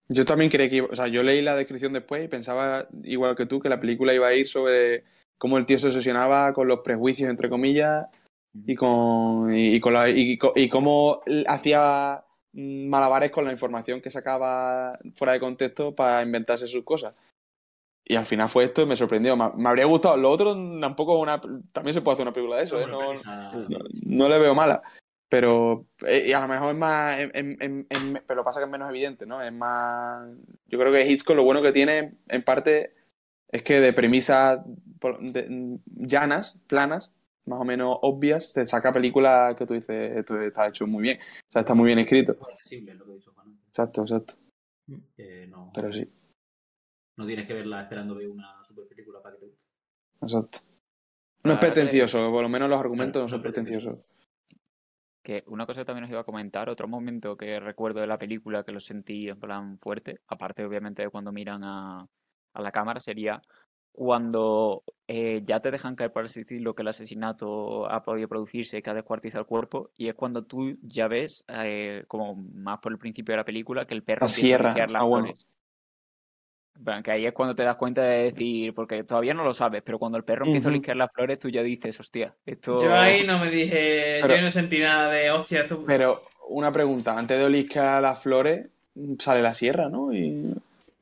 [0.10, 3.46] Yo también creía que o sea, yo leí la descripción después y pensaba, igual que
[3.46, 5.06] tú, que la película iba a ir sobre
[5.38, 8.06] cómo el tío se obsesionaba con los prejuicios, entre comillas,
[8.68, 12.24] y con, y, y con la, y, y cómo hacía
[12.54, 17.14] malabares con la información que sacaba fuera de contexto para inventarse sus cosas.
[18.06, 19.36] Y al final fue esto y me sorprendió.
[19.38, 20.18] Me, me habría gustado.
[20.18, 21.40] Lo otro tampoco una.
[21.72, 22.86] También se puede hacer una película de eso, ¿eh?
[22.86, 23.14] No,
[23.70, 24.82] no, no le veo mala.
[25.30, 27.20] Pero eh, y a lo mejor es más.
[27.20, 29.42] en- en- en- pero lo pasa que es menos evidente, ¿no?
[29.42, 30.28] Es más.
[30.68, 32.94] Yo creo que Hitchcock lo bueno que tiene, en parte,
[33.50, 34.60] es que de premisas
[35.22, 37.14] de- llanas, planas,
[37.46, 41.20] más o menos obvias, te saca películas que tú dices, esto está hecho muy bien.
[41.20, 42.38] O sea, está muy bien escrito.
[42.52, 43.58] Accesible, lo que he dicho Juan.
[43.68, 44.34] Exacto, exacto.
[45.16, 46.10] Que no, Pero sí,
[47.18, 49.66] no tienes que verla esperando ver una super película para que te guste.
[50.22, 50.60] exacto.
[51.46, 54.00] No es pretencioso, por lo menos los argumentos no son pretenciosos.
[55.22, 58.18] Que una cosa que también os iba a comentar, otro momento que recuerdo de la
[58.18, 62.08] película que lo sentí en plan fuerte, aparte obviamente de cuando miran a,
[62.54, 63.42] a la cámara, sería
[63.94, 68.82] cuando eh, ya te dejan caer, por así decirlo, que el asesinato ha podido producirse,
[68.82, 72.92] que ha descuartizado el cuerpo, y es cuando tú ya ves, eh, como más por
[72.92, 75.34] el principio de la película, que el perro sierra, a las ah, bueno.
[77.04, 80.00] Que ahí es cuando te das cuenta de decir, porque todavía no lo sabes, pero
[80.00, 82.84] cuando el perro empieza a limpiar las flores, tú ya dices, hostia, esto...
[82.84, 85.84] Yo ahí no me dije, Pero- yo no sentí nada de, hostia, esto...
[85.86, 88.68] Pero una pregunta, antes de oliscar las flores,
[89.20, 90.12] sale la sierra, ¿no?
[90.12, 90.52] Y...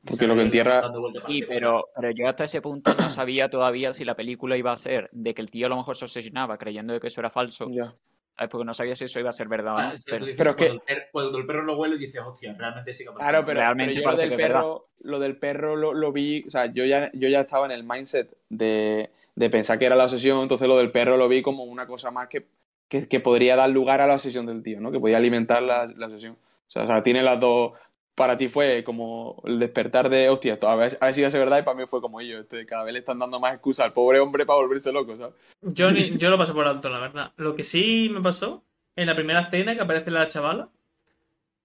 [0.04, 0.78] Porque lo que entierra...
[0.80, 1.46] Arriba.
[1.48, 5.08] pero, pero yo hasta ese punto no sabía todavía si la película iba a ser
[5.12, 7.68] de que el tío a lo mejor se obsesionaba creyendo de que eso era falso,
[7.70, 7.94] Ya.
[8.36, 8.50] ¿sabes?
[8.50, 9.98] porque no sabía si eso iba a ser verdad o Ah, no.
[10.04, 12.54] Pero, dices pero es que- cuando, el perro, cuando el perro lo huele dices, hostia,
[12.58, 13.12] realmente sí que.
[13.14, 16.50] Claro, pero, Realmente pero yo lo del perro, lo del perro lo, lo vi, o
[16.50, 20.04] sea, yo ya, yo ya estaba en el mindset de, de pensar que era la
[20.04, 22.44] obsesión, entonces lo del perro lo vi como una cosa más que,
[22.88, 24.90] que, que podría dar lugar a la obsesión del tío, ¿no?
[24.90, 26.32] Que podía alimentar la, la obsesión.
[26.66, 27.72] O sea, o sea, tiene las dos.
[28.14, 31.60] Para ti fue como el despertar de, hostia, a ver, a ver si ser verdad,
[31.60, 33.94] y para mí fue como yo, este, cada vez le están dando más excusa al
[33.94, 35.34] pobre hombre para volverse loco, ¿sabes?
[35.62, 37.32] Yo, ni- yo lo pasé por alto, la verdad.
[37.36, 38.62] Lo que sí me pasó,
[38.96, 40.68] en la primera escena que aparece la chavala,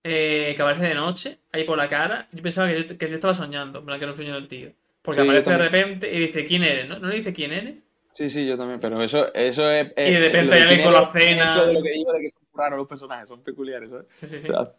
[0.04, 3.16] eh, que aparece de noche, ahí por la cara, yo pensaba que yo, que yo
[3.16, 4.72] estaba soñando, que era un sueño del tío.
[5.02, 6.88] Porque Sí, aparece de repente y dice, ¿quién eres?
[6.88, 7.76] ¿No, ¿No le dice quién eres?
[8.14, 9.92] Sí, sí, yo también, pero eso, eso es.
[9.92, 11.56] Y de es- repente ya ven con la es cena.
[11.56, 14.06] lo de lo que digo de que son raros los personajes, son peculiares, ¿sabes?
[14.16, 14.52] Sí, sí, sí.
[14.52, 14.74] O sea,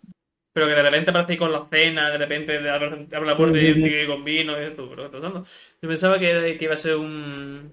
[0.59, 3.59] Pero que de repente aparece ahí con la cena, de repente abre, abre la puerta
[3.59, 5.49] y un con vino y esto, pero ¿qué está pasando?
[5.83, 7.73] Yo pensaba que, era- que iba a ser un,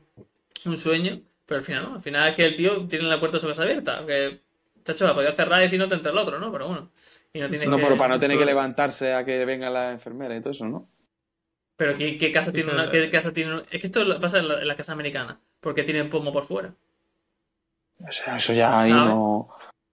[0.66, 1.96] un sueño, pero al final no.
[1.96, 4.06] Al final es que el tío tiene la puerta casa abierta.
[4.06, 4.42] Que,
[4.84, 6.52] chacho, la podía cerrar y si no te entra el otro, ¿no?
[6.52, 6.92] Pero bueno.
[7.34, 7.84] Y no tiene no, que...
[7.84, 10.88] pero para no tener que levantarse a que venga la enfermera y todo eso, ¿no?
[11.78, 14.48] Pero ¿qué, qué casa Sí, tiene una, qué casa tiene Es que esto pasa en
[14.48, 15.40] la, en la casa americana.
[15.60, 16.74] Porque tienen pomo por fuera.
[18.00, 19.06] Un O sea, eso ya ahí ¿Sabes?
[19.06, 19.50] no.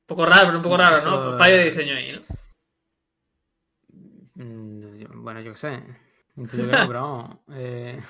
[0.07, 1.39] poco raro, pero un poco raro, ¿no?
[1.39, 2.23] Fallo de diseño ahí, ¿no?
[5.33, 5.83] Yo- Bueno, yo qué sé.
[6.37, 7.39] No, pero vamos.
[7.51, 8.01] eh,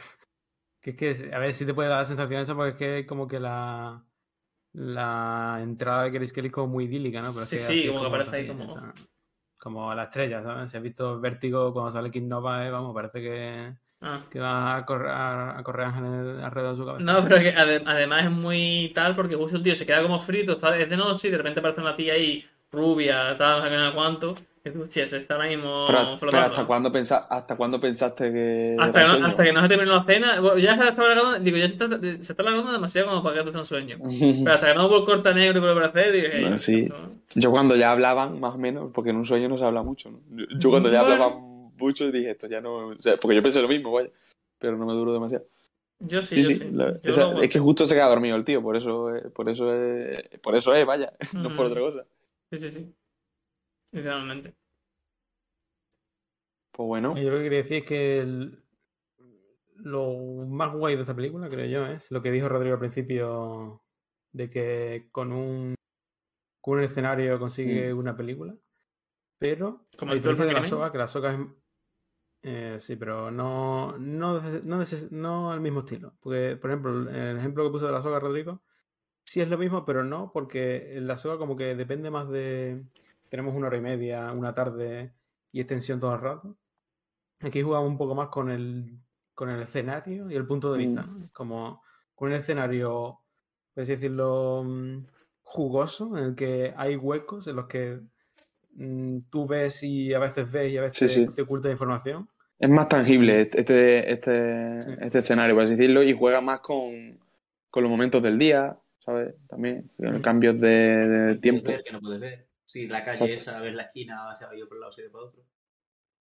[0.81, 3.07] que es que, a ver si te puede dar la sensación eso, porque es que
[3.07, 4.03] como que la,
[4.75, 7.31] la entrada de Grace Kelly es como muy idílica, ¿no?
[7.33, 8.93] Pero es Sí, que sí, como que aparece ahí como-
[9.59, 10.71] como la estrella, ¿sabes?
[10.71, 14.25] Si has visto Vértigo cuando sale Kid Nova, eh, vamos, parece que, Ah.
[14.29, 17.05] que va a correr, a, correr alrededor de su cabeza.
[17.05, 20.19] No, pero que ade- además es muy tal porque justo el tío se queda como
[20.19, 23.63] frito, está- es de noche y de repente aparece una tía ahí rubia, tal,
[23.95, 24.35] cuánto.
[24.65, 26.17] Y tú, hostia, se está ahora mismo Pero.
[26.53, 28.77] ¿hasta cuándo, pensa- ¿hasta cuándo pensaste que.?
[28.79, 31.57] Hasta no, hasta que no se terminó la cena, bueno, ya se estaba alargando, digo,
[31.57, 33.99] ya se está, se está alargando demasiado como para que esto sea un sueño.
[34.45, 36.81] Pero hasta que no hubo el corta negro y a hacer, dije, Bueno, "Ey, sí.
[36.83, 39.83] esto- Yo cuando ya hablaban, más o menos, porque en un sueño no se habla
[39.83, 40.21] mucho, ¿no?
[40.31, 42.89] Yo, yo cuando ya hablaban mucho dije, esto ya no.
[42.89, 44.11] o sea, porque yo pensé lo mismo, vaya.
[44.61, 45.45] Pero no me duró demasiado.
[45.99, 46.71] Yo sí, Sí, yo sí.
[46.73, 49.75] la- Yo es que justo se queda dormido el tío, por eso es, por eso
[49.75, 52.05] es, por eso es, vaya, no por otra cosa.
[52.53, 52.95] Sí, sí, sí.
[53.93, 54.55] Literalmente.
[56.71, 58.63] Pues bueno, Yo lo que quería decir es que el-
[59.77, 60.13] lo
[60.47, 63.83] más guay de esta película, creo yo, es lo que dijo Rodrigo al principio
[64.33, 65.75] de que con un,
[66.61, 68.55] con un escenario consigue una película,
[69.39, 71.41] pero Como a el de la soga, que la soga es...
[72.43, 76.15] eh, sí, pero no, no, no, de- no al mismo estilo.
[76.21, 78.63] Porque, por ejemplo, el ejemplo que puso de la soga Rodrigo,
[79.33, 82.83] sí es lo mismo, pero no, porque en la soga como que depende más de...
[83.31, 85.15] Tenemos una hora y media, una tarde
[85.51, 86.55] y extensión todo el rato.
[87.41, 88.99] Aquí jugamos un poco más con el,
[89.35, 91.05] con el escenario y el punto de vista.
[91.05, 91.21] Mm.
[91.21, 91.29] ¿no?
[91.33, 91.83] Como
[92.15, 93.21] con un escenario,
[93.73, 95.07] por así decirlo, mm,
[95.45, 98.01] jugoso, en el que hay huecos en los que
[98.75, 101.27] mm, tú ves y a veces ves y a veces sí.
[101.29, 102.29] te oculta información.
[102.59, 104.91] es más tangible este, este, Sí.
[105.01, 107.19] este escenario, por así decirlo, y juega más con,
[107.71, 109.35] con los momentos del día, ¿sabes?
[109.49, 109.91] También,
[110.23, 111.71] cambios de, de Puedes tiempo.
[111.71, 112.49] ver, que no puedes ver.
[112.65, 113.35] Si la calle Exacto.
[113.53, 115.43] esa, ver la esquina, se ha ido por un lado, se ha ido por otro.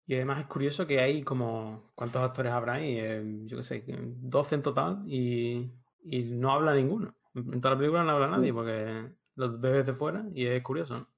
[0.06, 2.98] Y además es curioso que hay como, ¿cuántos actores habrá ahí?
[2.98, 5.70] Eh, yo qué sé, que 12 en total y,
[6.04, 7.14] y no habla ninguno.
[7.34, 8.54] En toda la película no habla nadie Mm.
[8.54, 10.98] porque los bebés de fuera y es curioso.
[10.98, 11.08] ¿no?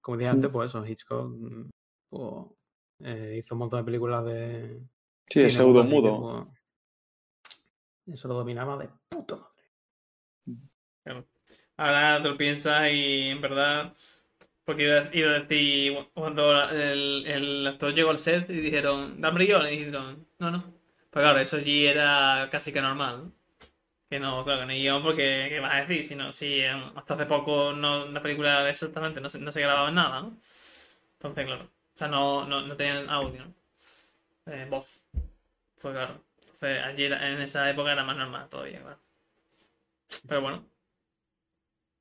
[0.00, 1.70] Como dije antes, pues eso, Hitchcock mm,
[2.08, 2.46] pues,
[3.00, 4.80] eh, hizo un montón de películas de...
[5.28, 6.48] Sí, cine pseudo mudo,
[8.06, 9.00] pues, eso lo dominaba de madre.
[11.76, 13.92] Ahora te lo piensas y en verdad.
[14.64, 15.96] Porque iba, a decir.
[16.14, 19.66] Cuando el, el actor llegó al set y dijeron, dame guion.
[19.66, 20.80] Y dijeron, no, no.
[21.10, 23.24] Pues claro, eso allí era casi que normal.
[23.24, 23.32] ¿no?
[24.10, 26.04] Que no, claro, que no hay guion porque, ¿qué vas a decir?
[26.04, 29.60] Si, no, si eh, hasta hace poco no, la película exactamente no se, no se
[29.60, 30.36] grababa en nada, ¿no?
[31.14, 31.64] Entonces, claro.
[31.64, 33.54] O sea, no, no, no tenían audio, ¿no?
[34.52, 35.02] Eh, voz.
[35.76, 36.24] Fue claro.
[36.40, 39.00] Entonces, allí en esa época era más normal todavía, claro.
[40.28, 40.66] Pero bueno.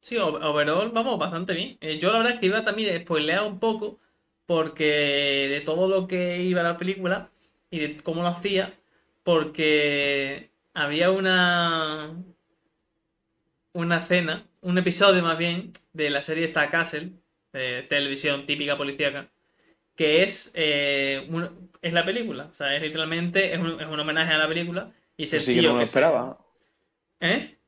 [0.02, 1.78] Sí, overall, vamos, bastante bien.
[1.82, 4.00] Eh, yo la verdad es que iba también spoileado un poco
[4.46, 4.86] porque
[5.50, 7.30] de todo lo que iba a la película
[7.70, 8.74] y de cómo lo hacía,
[9.24, 12.16] porque había una
[13.74, 17.14] una escena, un episodio más bien, de la serie esta Castle,
[17.54, 19.30] de televisión típica policíaca,
[19.96, 22.46] que es, eh, un- es la película.
[22.48, 24.94] O sea, es literalmente, es un, es un homenaje a la película.
[25.18, 26.38] Y es Eso el sí que tío no lo que se- esperaba.
[27.22, 27.59] ¿Eh?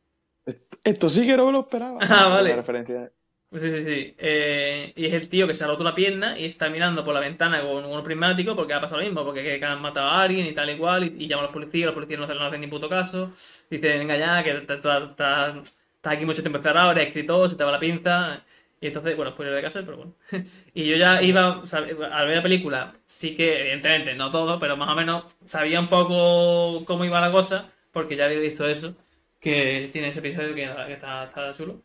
[0.84, 2.00] Esto sí que no me lo esperaba.
[2.10, 2.56] Ah, vale.
[2.56, 3.12] Referencia.
[3.54, 4.16] Sí, sí, sí.
[4.18, 7.14] Eh, y es el tío que se ha roto la pierna y está mirando por
[7.14, 10.22] la ventana con un prismático porque ha pasado lo mismo, porque que han matado a
[10.24, 12.38] alguien y tal y cual, y, y llama a los policías, los policías no, hacen-
[12.40, 13.32] no hacen ni puto caso.
[13.70, 15.62] Dicen, venga ya, que estás está,
[16.04, 18.44] aquí mucho tiempo encerrado, eres escritor, se te va la pinza.
[18.80, 20.14] Y entonces, bueno, spoiler de casa, pero bueno.
[20.74, 24.60] Y yo ya iba, o sea, al ver la película, sí que, evidentemente, no todo,
[24.60, 28.68] pero más o menos sabía un poco cómo iba la cosa, porque ya había visto
[28.68, 28.96] eso,
[29.42, 31.82] que tiene ese episodio que, está, chulo.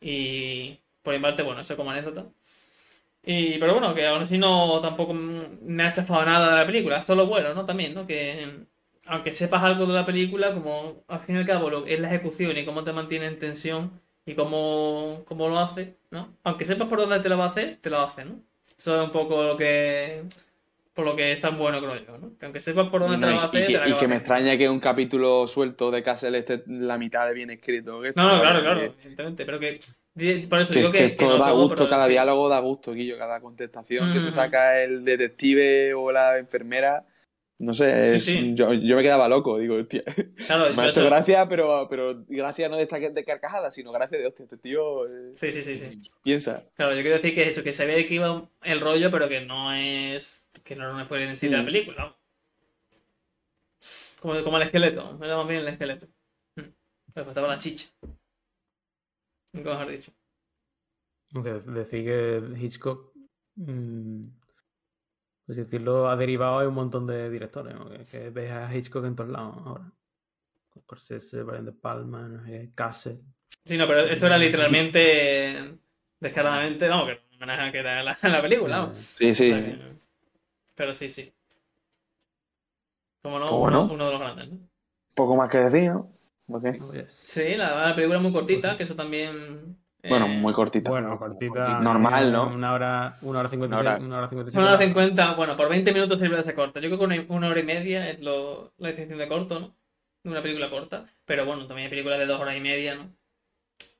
[0.00, 2.26] Y por mi parte, bueno, eso como anécdota.
[3.24, 6.98] Y, pero bueno, que aún así no tampoco me ha chafado nada de la película.
[6.98, 7.64] Esto es lo bueno, ¿no?
[7.64, 8.06] También, ¿no?
[8.06, 8.66] Que
[9.06, 12.08] aunque sepas algo de la película, como al fin y al cabo lo, es la
[12.08, 16.36] ejecución y cómo te mantiene en tensión y cómo, cómo lo hace, ¿no?
[16.44, 18.40] Aunque sepas por dónde te lo va a hacer, te lo hace, ¿no?
[18.76, 20.24] Eso es un poco lo que...
[20.96, 22.38] Por lo que es tan bueno, creo yo, ¿no?
[22.38, 24.56] Que aunque sepas por dónde No, te a y que, la y que me extraña
[24.56, 28.00] que un capítulo suelto de Castle esté la mitad de bien escrito.
[28.00, 29.44] que No, no, claro, que- claro, evidentemente.
[29.44, 29.78] Pero que...
[30.48, 33.18] Por eso Que, digo que todo no da gusto, pero cada diálogo da gusto, Guillo,
[33.18, 34.34] cada contestación que se Ujú.
[34.34, 37.04] saca el detective o la enfermera.
[37.58, 38.52] No sé, Sí, es- sí.
[38.54, 40.02] Yo, yo me quedaba loco, digo, hostia.
[40.46, 44.16] Claro, Me ha hecho gracia, pero, pero gracia no de esta de carcajada, sino gracia
[44.18, 46.10] de, hostia, este tío eh, Sí, sí, sí, sí.
[46.22, 46.64] piensa.
[46.74, 49.42] Claro, yo quiero decir que eso, que se ve que iba el rollo, pero que
[49.42, 50.35] no es.
[50.60, 51.66] Que no era un spoiler en sí de la Mm.
[51.66, 51.96] película.
[52.04, 52.16] vamos.
[54.20, 56.06] Como, como el esqueleto, era más bien el esqueleto.
[56.56, 56.62] Mm.
[57.14, 57.88] Le faltaba la chicha.
[59.52, 60.12] Nunca mejor dicho.
[61.34, 63.12] Aunque decir que Hitchcock,
[63.56, 64.24] mm,
[65.46, 67.74] pues decirlo, ha derivado de un montón de directores.
[67.74, 67.88] ¿no?
[67.90, 69.92] Que, que ves a Hitchcock en todos lados ahora.
[70.80, 73.18] Scorsese, Brian De Palma, no sé, Castle.
[73.64, 75.78] Sí, no, pero esto era literalmente.
[76.20, 78.94] descaradamente, vamos, que homenaje que era la, la película.
[78.94, 79.52] Sí, sí.
[79.52, 80.05] O sea que-
[80.76, 81.32] Pero sí, sí.
[83.22, 83.82] Como no, Pues bueno.
[83.84, 84.58] uno, uno de los grandes, ¿no?
[85.14, 86.10] Poco más que decir, ¿no?
[87.08, 89.76] Sí, la, la película es muy cortita, que eso también.
[90.08, 90.90] Bueno, eh, muy cortita.
[90.90, 91.80] Bueno, cortita.
[91.80, 92.46] Normal, ¿no?
[92.48, 94.04] Una hora, una hora cincuenta Una hora.
[94.04, 94.84] una hora Una hora siete.
[94.86, 96.78] 50, bueno, por 20 minutos siempre se corta.
[96.78, 99.74] Yo creo que una, una hora y media es lo, la definición de corto, ¿no?
[100.22, 101.06] De una película corta.
[101.24, 103.10] Pero bueno, también hay películas de dos horas y media, ¿no?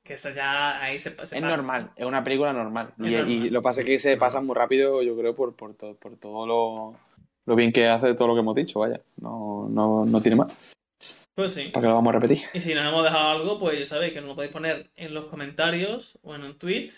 [0.07, 1.39] Que esa ya ahí se, se Es pasa.
[1.41, 2.93] normal, es una película normal.
[3.03, 5.73] Es Y, lo que pasa es que se pasa muy rápido, yo creo, por, por,
[5.73, 6.95] to- por todo lo,
[7.45, 9.01] lo bien que hace todo lo que hemos dicho, vaya.
[9.17, 10.55] No, no, no tiene más.
[11.35, 11.65] Pues sí.
[11.73, 12.45] ¿Para qué lo vamos a repetir?
[12.53, 15.13] Y si nos hemos dejado algo, pues ya sabéis que nos lo podéis poner en
[15.13, 16.91] los comentarios o en un tweet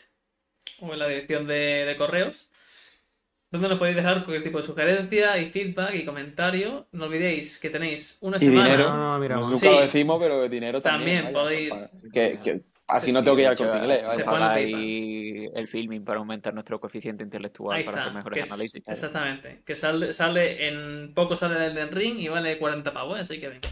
[0.79, 2.49] o en la dirección de, de correos.
[3.51, 6.85] Donde nos podéis dejar cualquier tipo de sugerencia y feedback y comentario.
[6.91, 8.63] No olvidéis que tenéis una Y semana.
[8.65, 8.89] dinero.
[8.91, 9.57] No, no, mira, Nunca.
[9.57, 9.65] Sí.
[9.65, 11.23] lo decimos, pero dinero también.
[11.23, 14.03] También vaya, podéis- para- que, que así no tengo que ir al corte inglés.
[14.03, 18.51] ahí el filming para aumentar nuestro coeficiente intelectual Ahí para está, hacer que mejores es-
[18.51, 18.83] análisis.
[18.87, 19.61] Exactamente.
[19.65, 23.49] Que sale, sale en poco sale el Elden Ring y vale 40 pavos, así que
[23.49, 23.69] venga.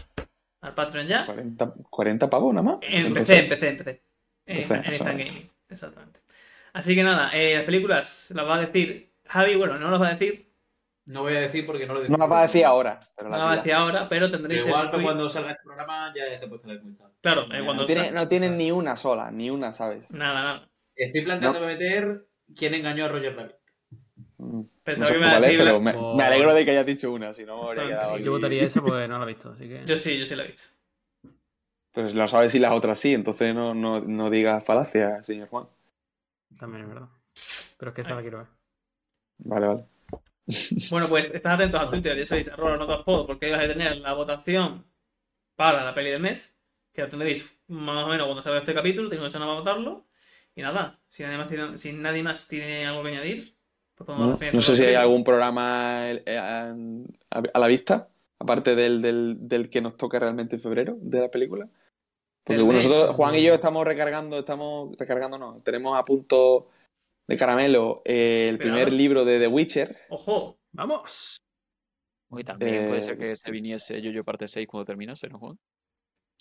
[0.60, 1.24] Al Patreon ya.
[1.26, 2.78] 40, 40 pavos nada más.
[2.82, 3.68] En Entonces, PC,
[4.46, 5.26] en en Instant es.
[5.26, 5.50] Gaming.
[5.68, 6.20] Exactamente.
[6.72, 10.08] Así que nada, eh, las películas las va a decir Javi, bueno, no las va
[10.08, 10.47] a decir,
[11.08, 13.00] No voy a decir porque no lo No las va a decir ahora.
[13.16, 15.62] Pero no las va a decir ahora, pero tendréis igual el tweet- cuando salga este
[15.64, 17.10] programa ya esté puesta la encuesta.
[17.22, 20.10] Claro, eh, No cuando No, tiene- no tienen ni una sola, ni una, ¿sabes?
[20.10, 20.68] Nada, nada.
[20.94, 23.54] Estoy planteando meter quién engañó a Roger Rabbit.
[24.36, 24.60] Mm.
[24.84, 26.70] Pensaba no que me iba a cuál es, decir pero me, me alegro de que
[26.72, 28.22] hayas dicho una, si no me habría quedado aquí.
[28.24, 29.82] Yo votaría esa porque no la he visto, así que.
[29.84, 30.68] Yo sí, yo sí la he visto.
[31.92, 35.66] Pero no sabes si las otras sí, entonces no, no, no digas falacias, señor Juan.
[36.58, 37.08] También es verdad.
[37.78, 38.46] Pero es que esa la quiero ver.
[39.38, 39.84] Vale, vale.
[40.90, 43.96] Bueno, pues estad atentos a Twitter, ya sabéis, arroba notaspod, porque ahí vais a tener
[43.98, 44.84] la votación
[45.56, 46.56] para la peli del mes,
[46.92, 50.06] que la tendréis más o menos cuando salga este capítulo, tenéis una semana para votarlo.
[50.54, 53.54] Y nada, si nadie más tiene, si nadie más tiene algo que añadir,
[53.94, 56.74] pues podemos No, no sé si hay algún programa eh, a,
[57.30, 61.30] a la vista, aparte del, del, del que nos toca realmente en febrero, de la
[61.30, 61.68] película.
[62.42, 66.68] Porque nosotros, Juan y yo estamos recargando, estamos recargando, no, tenemos a punto
[67.28, 69.96] de caramelo eh, el Pero primer libro de The Witcher.
[70.08, 71.40] Ojo, ¡Vamos!
[72.30, 75.58] Y también puede Eh, ser que se viniese Yo-Yo parte 6 cuando terminase, ¿no, Juan?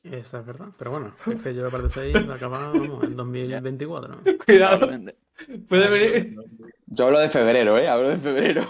[0.04, 0.68] Esa es verdad.
[0.78, 4.16] Pero bueno, es que yo la parte 6 la acabamos vamos, en 2024.
[4.16, 4.22] ¿no?
[4.46, 4.90] Cuidado.
[5.68, 6.36] Puede venir.
[6.88, 7.88] Yo hablo de febrero, ¿eh?
[7.88, 8.62] Hablo de febrero.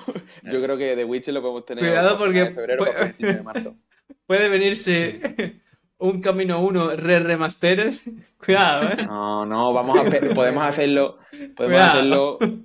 [0.44, 3.44] Yo creo que The Witcher lo podemos tener Cuidado porque de febrero fue- para de
[3.44, 3.76] marzo.
[4.26, 5.62] Puede venirse
[6.00, 7.94] un Camino 1 re remastered.
[8.46, 9.06] Cuidado, eh.
[9.06, 11.18] No, no, vamos a hacer- podemos hacerlo.
[11.32, 11.92] Podemos Cuidado.
[11.92, 12.38] hacerlo.
[12.40, 12.64] Uno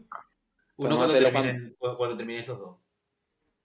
[0.76, 1.98] Podemos cuando, hacerlo terminen, cuando...
[1.98, 2.76] cuando terminéis los dos.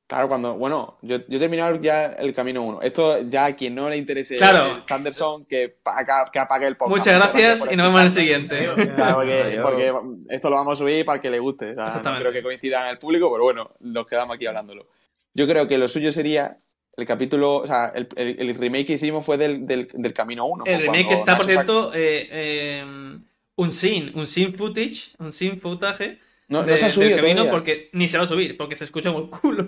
[0.08, 0.58] Claro, cuando.
[0.58, 2.82] Bueno, yo, yo he terminado ya el camino 1.
[2.82, 4.78] Esto ya a quien no le interese Claro.
[4.78, 6.98] eh, Sanderson, que, pa- que apague el podcast.
[6.98, 8.70] Muchas gracias y nos vemos en el siguiente.
[8.96, 9.18] Claro,
[9.64, 9.94] porque,
[10.30, 11.72] esto lo vamos a subir para que le guste.
[11.72, 14.88] O sea, no creo que coincida en el público, pero bueno, nos quedamos aquí hablándolo.
[15.34, 16.58] Yo creo que lo suyo sería
[16.98, 20.46] el capítulo, o sea, el, el- el remake que hicimos fue del, del, del Camino
[20.48, 20.64] 1.
[20.66, 23.16] El pues, remake está, por Nacho cierto, eh, eh,
[23.56, 27.20] un scene, un scene footage, un scene footage No, de- no se ha subido del
[27.20, 27.52] camino todavía.
[27.52, 29.68] porque ni se va a subir, porque se escucha como el culo.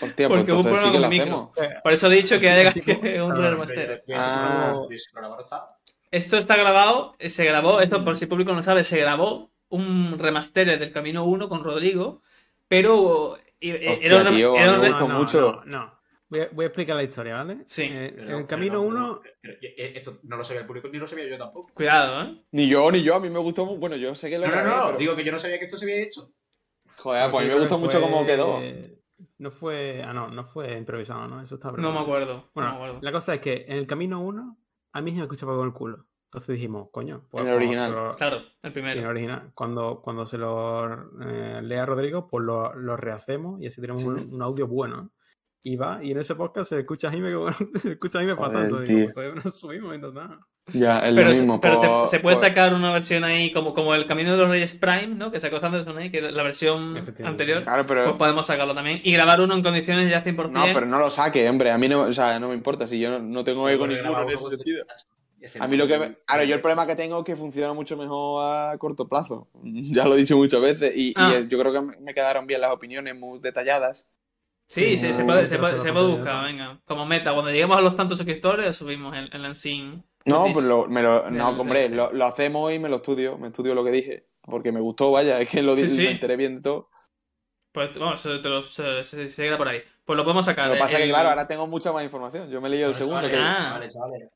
[0.00, 1.50] Hostia, pues porque hubo un sí micro.
[1.60, 1.82] hacemos.
[1.82, 3.18] Por eso he dicho que Sí, haya sí, que sí.
[3.18, 4.04] un remaster.
[4.18, 4.74] Ah.
[6.10, 8.98] Esto está grabado, eh, se grabó, esto por si el público no lo sabe, se
[8.98, 12.22] grabó un remaster del Camino 1 con Rodrigo,
[12.66, 15.62] pero eh, Hostia, era tío, un mucho.
[15.66, 15.99] No, no.
[16.30, 17.64] Voy, a, voy a explicar la historia, ¿vale?
[17.66, 17.88] Sí.
[17.90, 19.20] Eh, Pero- en el camino no, 1.
[19.22, 21.72] pero- pero, eh, esto no lo sabía el público ni lo sabía yo tampoco.
[21.74, 22.32] Cuidado, ¿eh?
[22.52, 23.66] Ni yo, ni yo, a mí me gustó.
[23.66, 25.58] Bueno, yo sé que lo No, no, grabé, no, pero- digo que yo no sabía
[25.58, 26.28] que esto se había hecho.
[26.98, 28.60] Joder, pues a mí me gustó mucho cómo quedó.
[29.38, 30.02] No fue.
[30.02, 31.42] Ah, no, no fue improvisado, ¿no?
[31.42, 32.50] Eso está No me acuerdo.
[32.54, 32.98] Bueno, no me acuerdo.
[33.02, 34.56] la cosa es que en el camino 1,
[34.92, 36.06] a mí se me escuchaba con el culo.
[36.26, 37.92] Entonces dijimos, coño, pues En el original.
[37.92, 39.10] lo- Claro, el Sí, en el primero.
[39.10, 39.50] original.
[39.54, 44.32] Cuando, cuando se lo eh, lea Rodrigo, pues lo, lo rehacemos y así tenemos un,
[44.32, 45.10] un audio bueno.
[45.62, 48.22] Y va, y en ese podcast se escucha a Jaime, que bueno, se escucha a
[48.22, 48.64] Jaime fatal.
[48.64, 50.38] Entonces todavía no subimos y total.
[50.72, 51.60] Ya, es Pero, lo se- mismo.
[51.60, 54.38] pero se- por- se, puede por- sacar una versión ahí como, como el Camino de
[54.38, 55.30] los Reyes Prime, ¿no?
[55.32, 57.62] Que sacó Sanderson ahí, que la versión anterior.
[57.62, 58.04] Claro, pero.
[58.04, 59.00] Pues podemos sacarlo también.
[59.04, 60.50] Y grabar uno en condiciones ya 100%.
[60.50, 61.70] No, pero no lo saque, hombre.
[61.72, 62.86] A mí no, o sea, no me importa.
[62.86, 64.84] Si yo no, no tengo ego ninguno en ese sentido.
[65.58, 65.98] A mí lo que.
[65.98, 69.48] me- Claro, yo el problema que tengo es que funciona mucho mejor a corto plazo.
[69.64, 70.92] Ya lo he dicho muchas veces.
[70.96, 71.40] Y, Ah.
[71.48, 74.06] yo creo que me quedaron bien las opiniones muy detalladas.
[74.72, 76.78] Sí, Sí, sí, se puede, se puede, se buscar, venga.
[76.84, 80.04] Como meta, cuando lleguemos a los tantos suscriptores, subimos el, el Unseen.
[80.26, 82.96] No, pues lo, me lo, del- no, hombre, del- lo, lo hacemos y me lo
[82.96, 83.36] estudio.
[83.36, 84.26] Me estudio lo que dije.
[84.42, 85.40] Porque me gustó, vaya.
[85.40, 86.02] Es que lo Sí, dije, sí.
[86.02, 86.88] me enteré bien de todo.
[87.72, 89.80] Pues vamos, se, te lo- se, se- se queda por ahí.
[90.04, 90.68] Pues lo podemos sacar.
[90.68, 92.48] Lo que pasa es que, claro, ahora tengo mucha más información.
[92.48, 93.20] Yo me he leído el segundo.
[93.22, 93.64] Chavales, que- Ah.
[93.64, 94.28] chavales, chavales.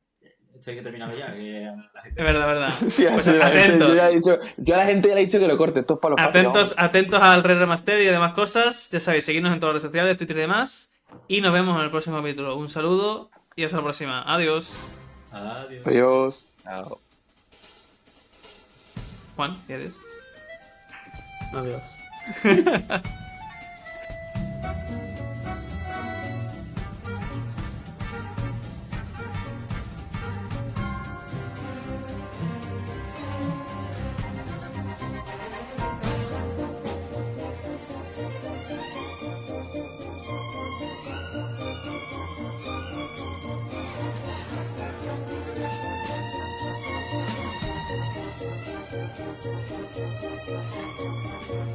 [0.54, 1.32] Esto hay que terminarlo ya.
[1.32, 2.20] Que la gente...
[2.22, 2.74] Es verdad, es verdad.
[2.88, 3.88] Sí, Pues sí, la gente- atentos.
[3.88, 5.80] yo, ya he dicho, yo a la gente ya le he dicho que lo corte.
[5.80, 8.88] Esto es para los papi, Atentos, atentos al Red Remaster y demás cosas.
[8.90, 10.90] Ya sabéis, seguidnos en todas las redes sociales, Twitter y demás.
[11.28, 12.56] Y nos vemos en el próximo capítulo.
[12.56, 14.22] Un saludo y hasta la próxima.
[14.32, 14.86] Adiós.
[15.32, 15.86] Adiós.
[15.86, 16.46] Adiós.
[16.62, 17.00] Chao.
[19.36, 19.96] Juan, ¿qué eres?
[21.52, 21.82] Adiós.
[49.16, 49.44] Thank
[51.68, 51.73] you.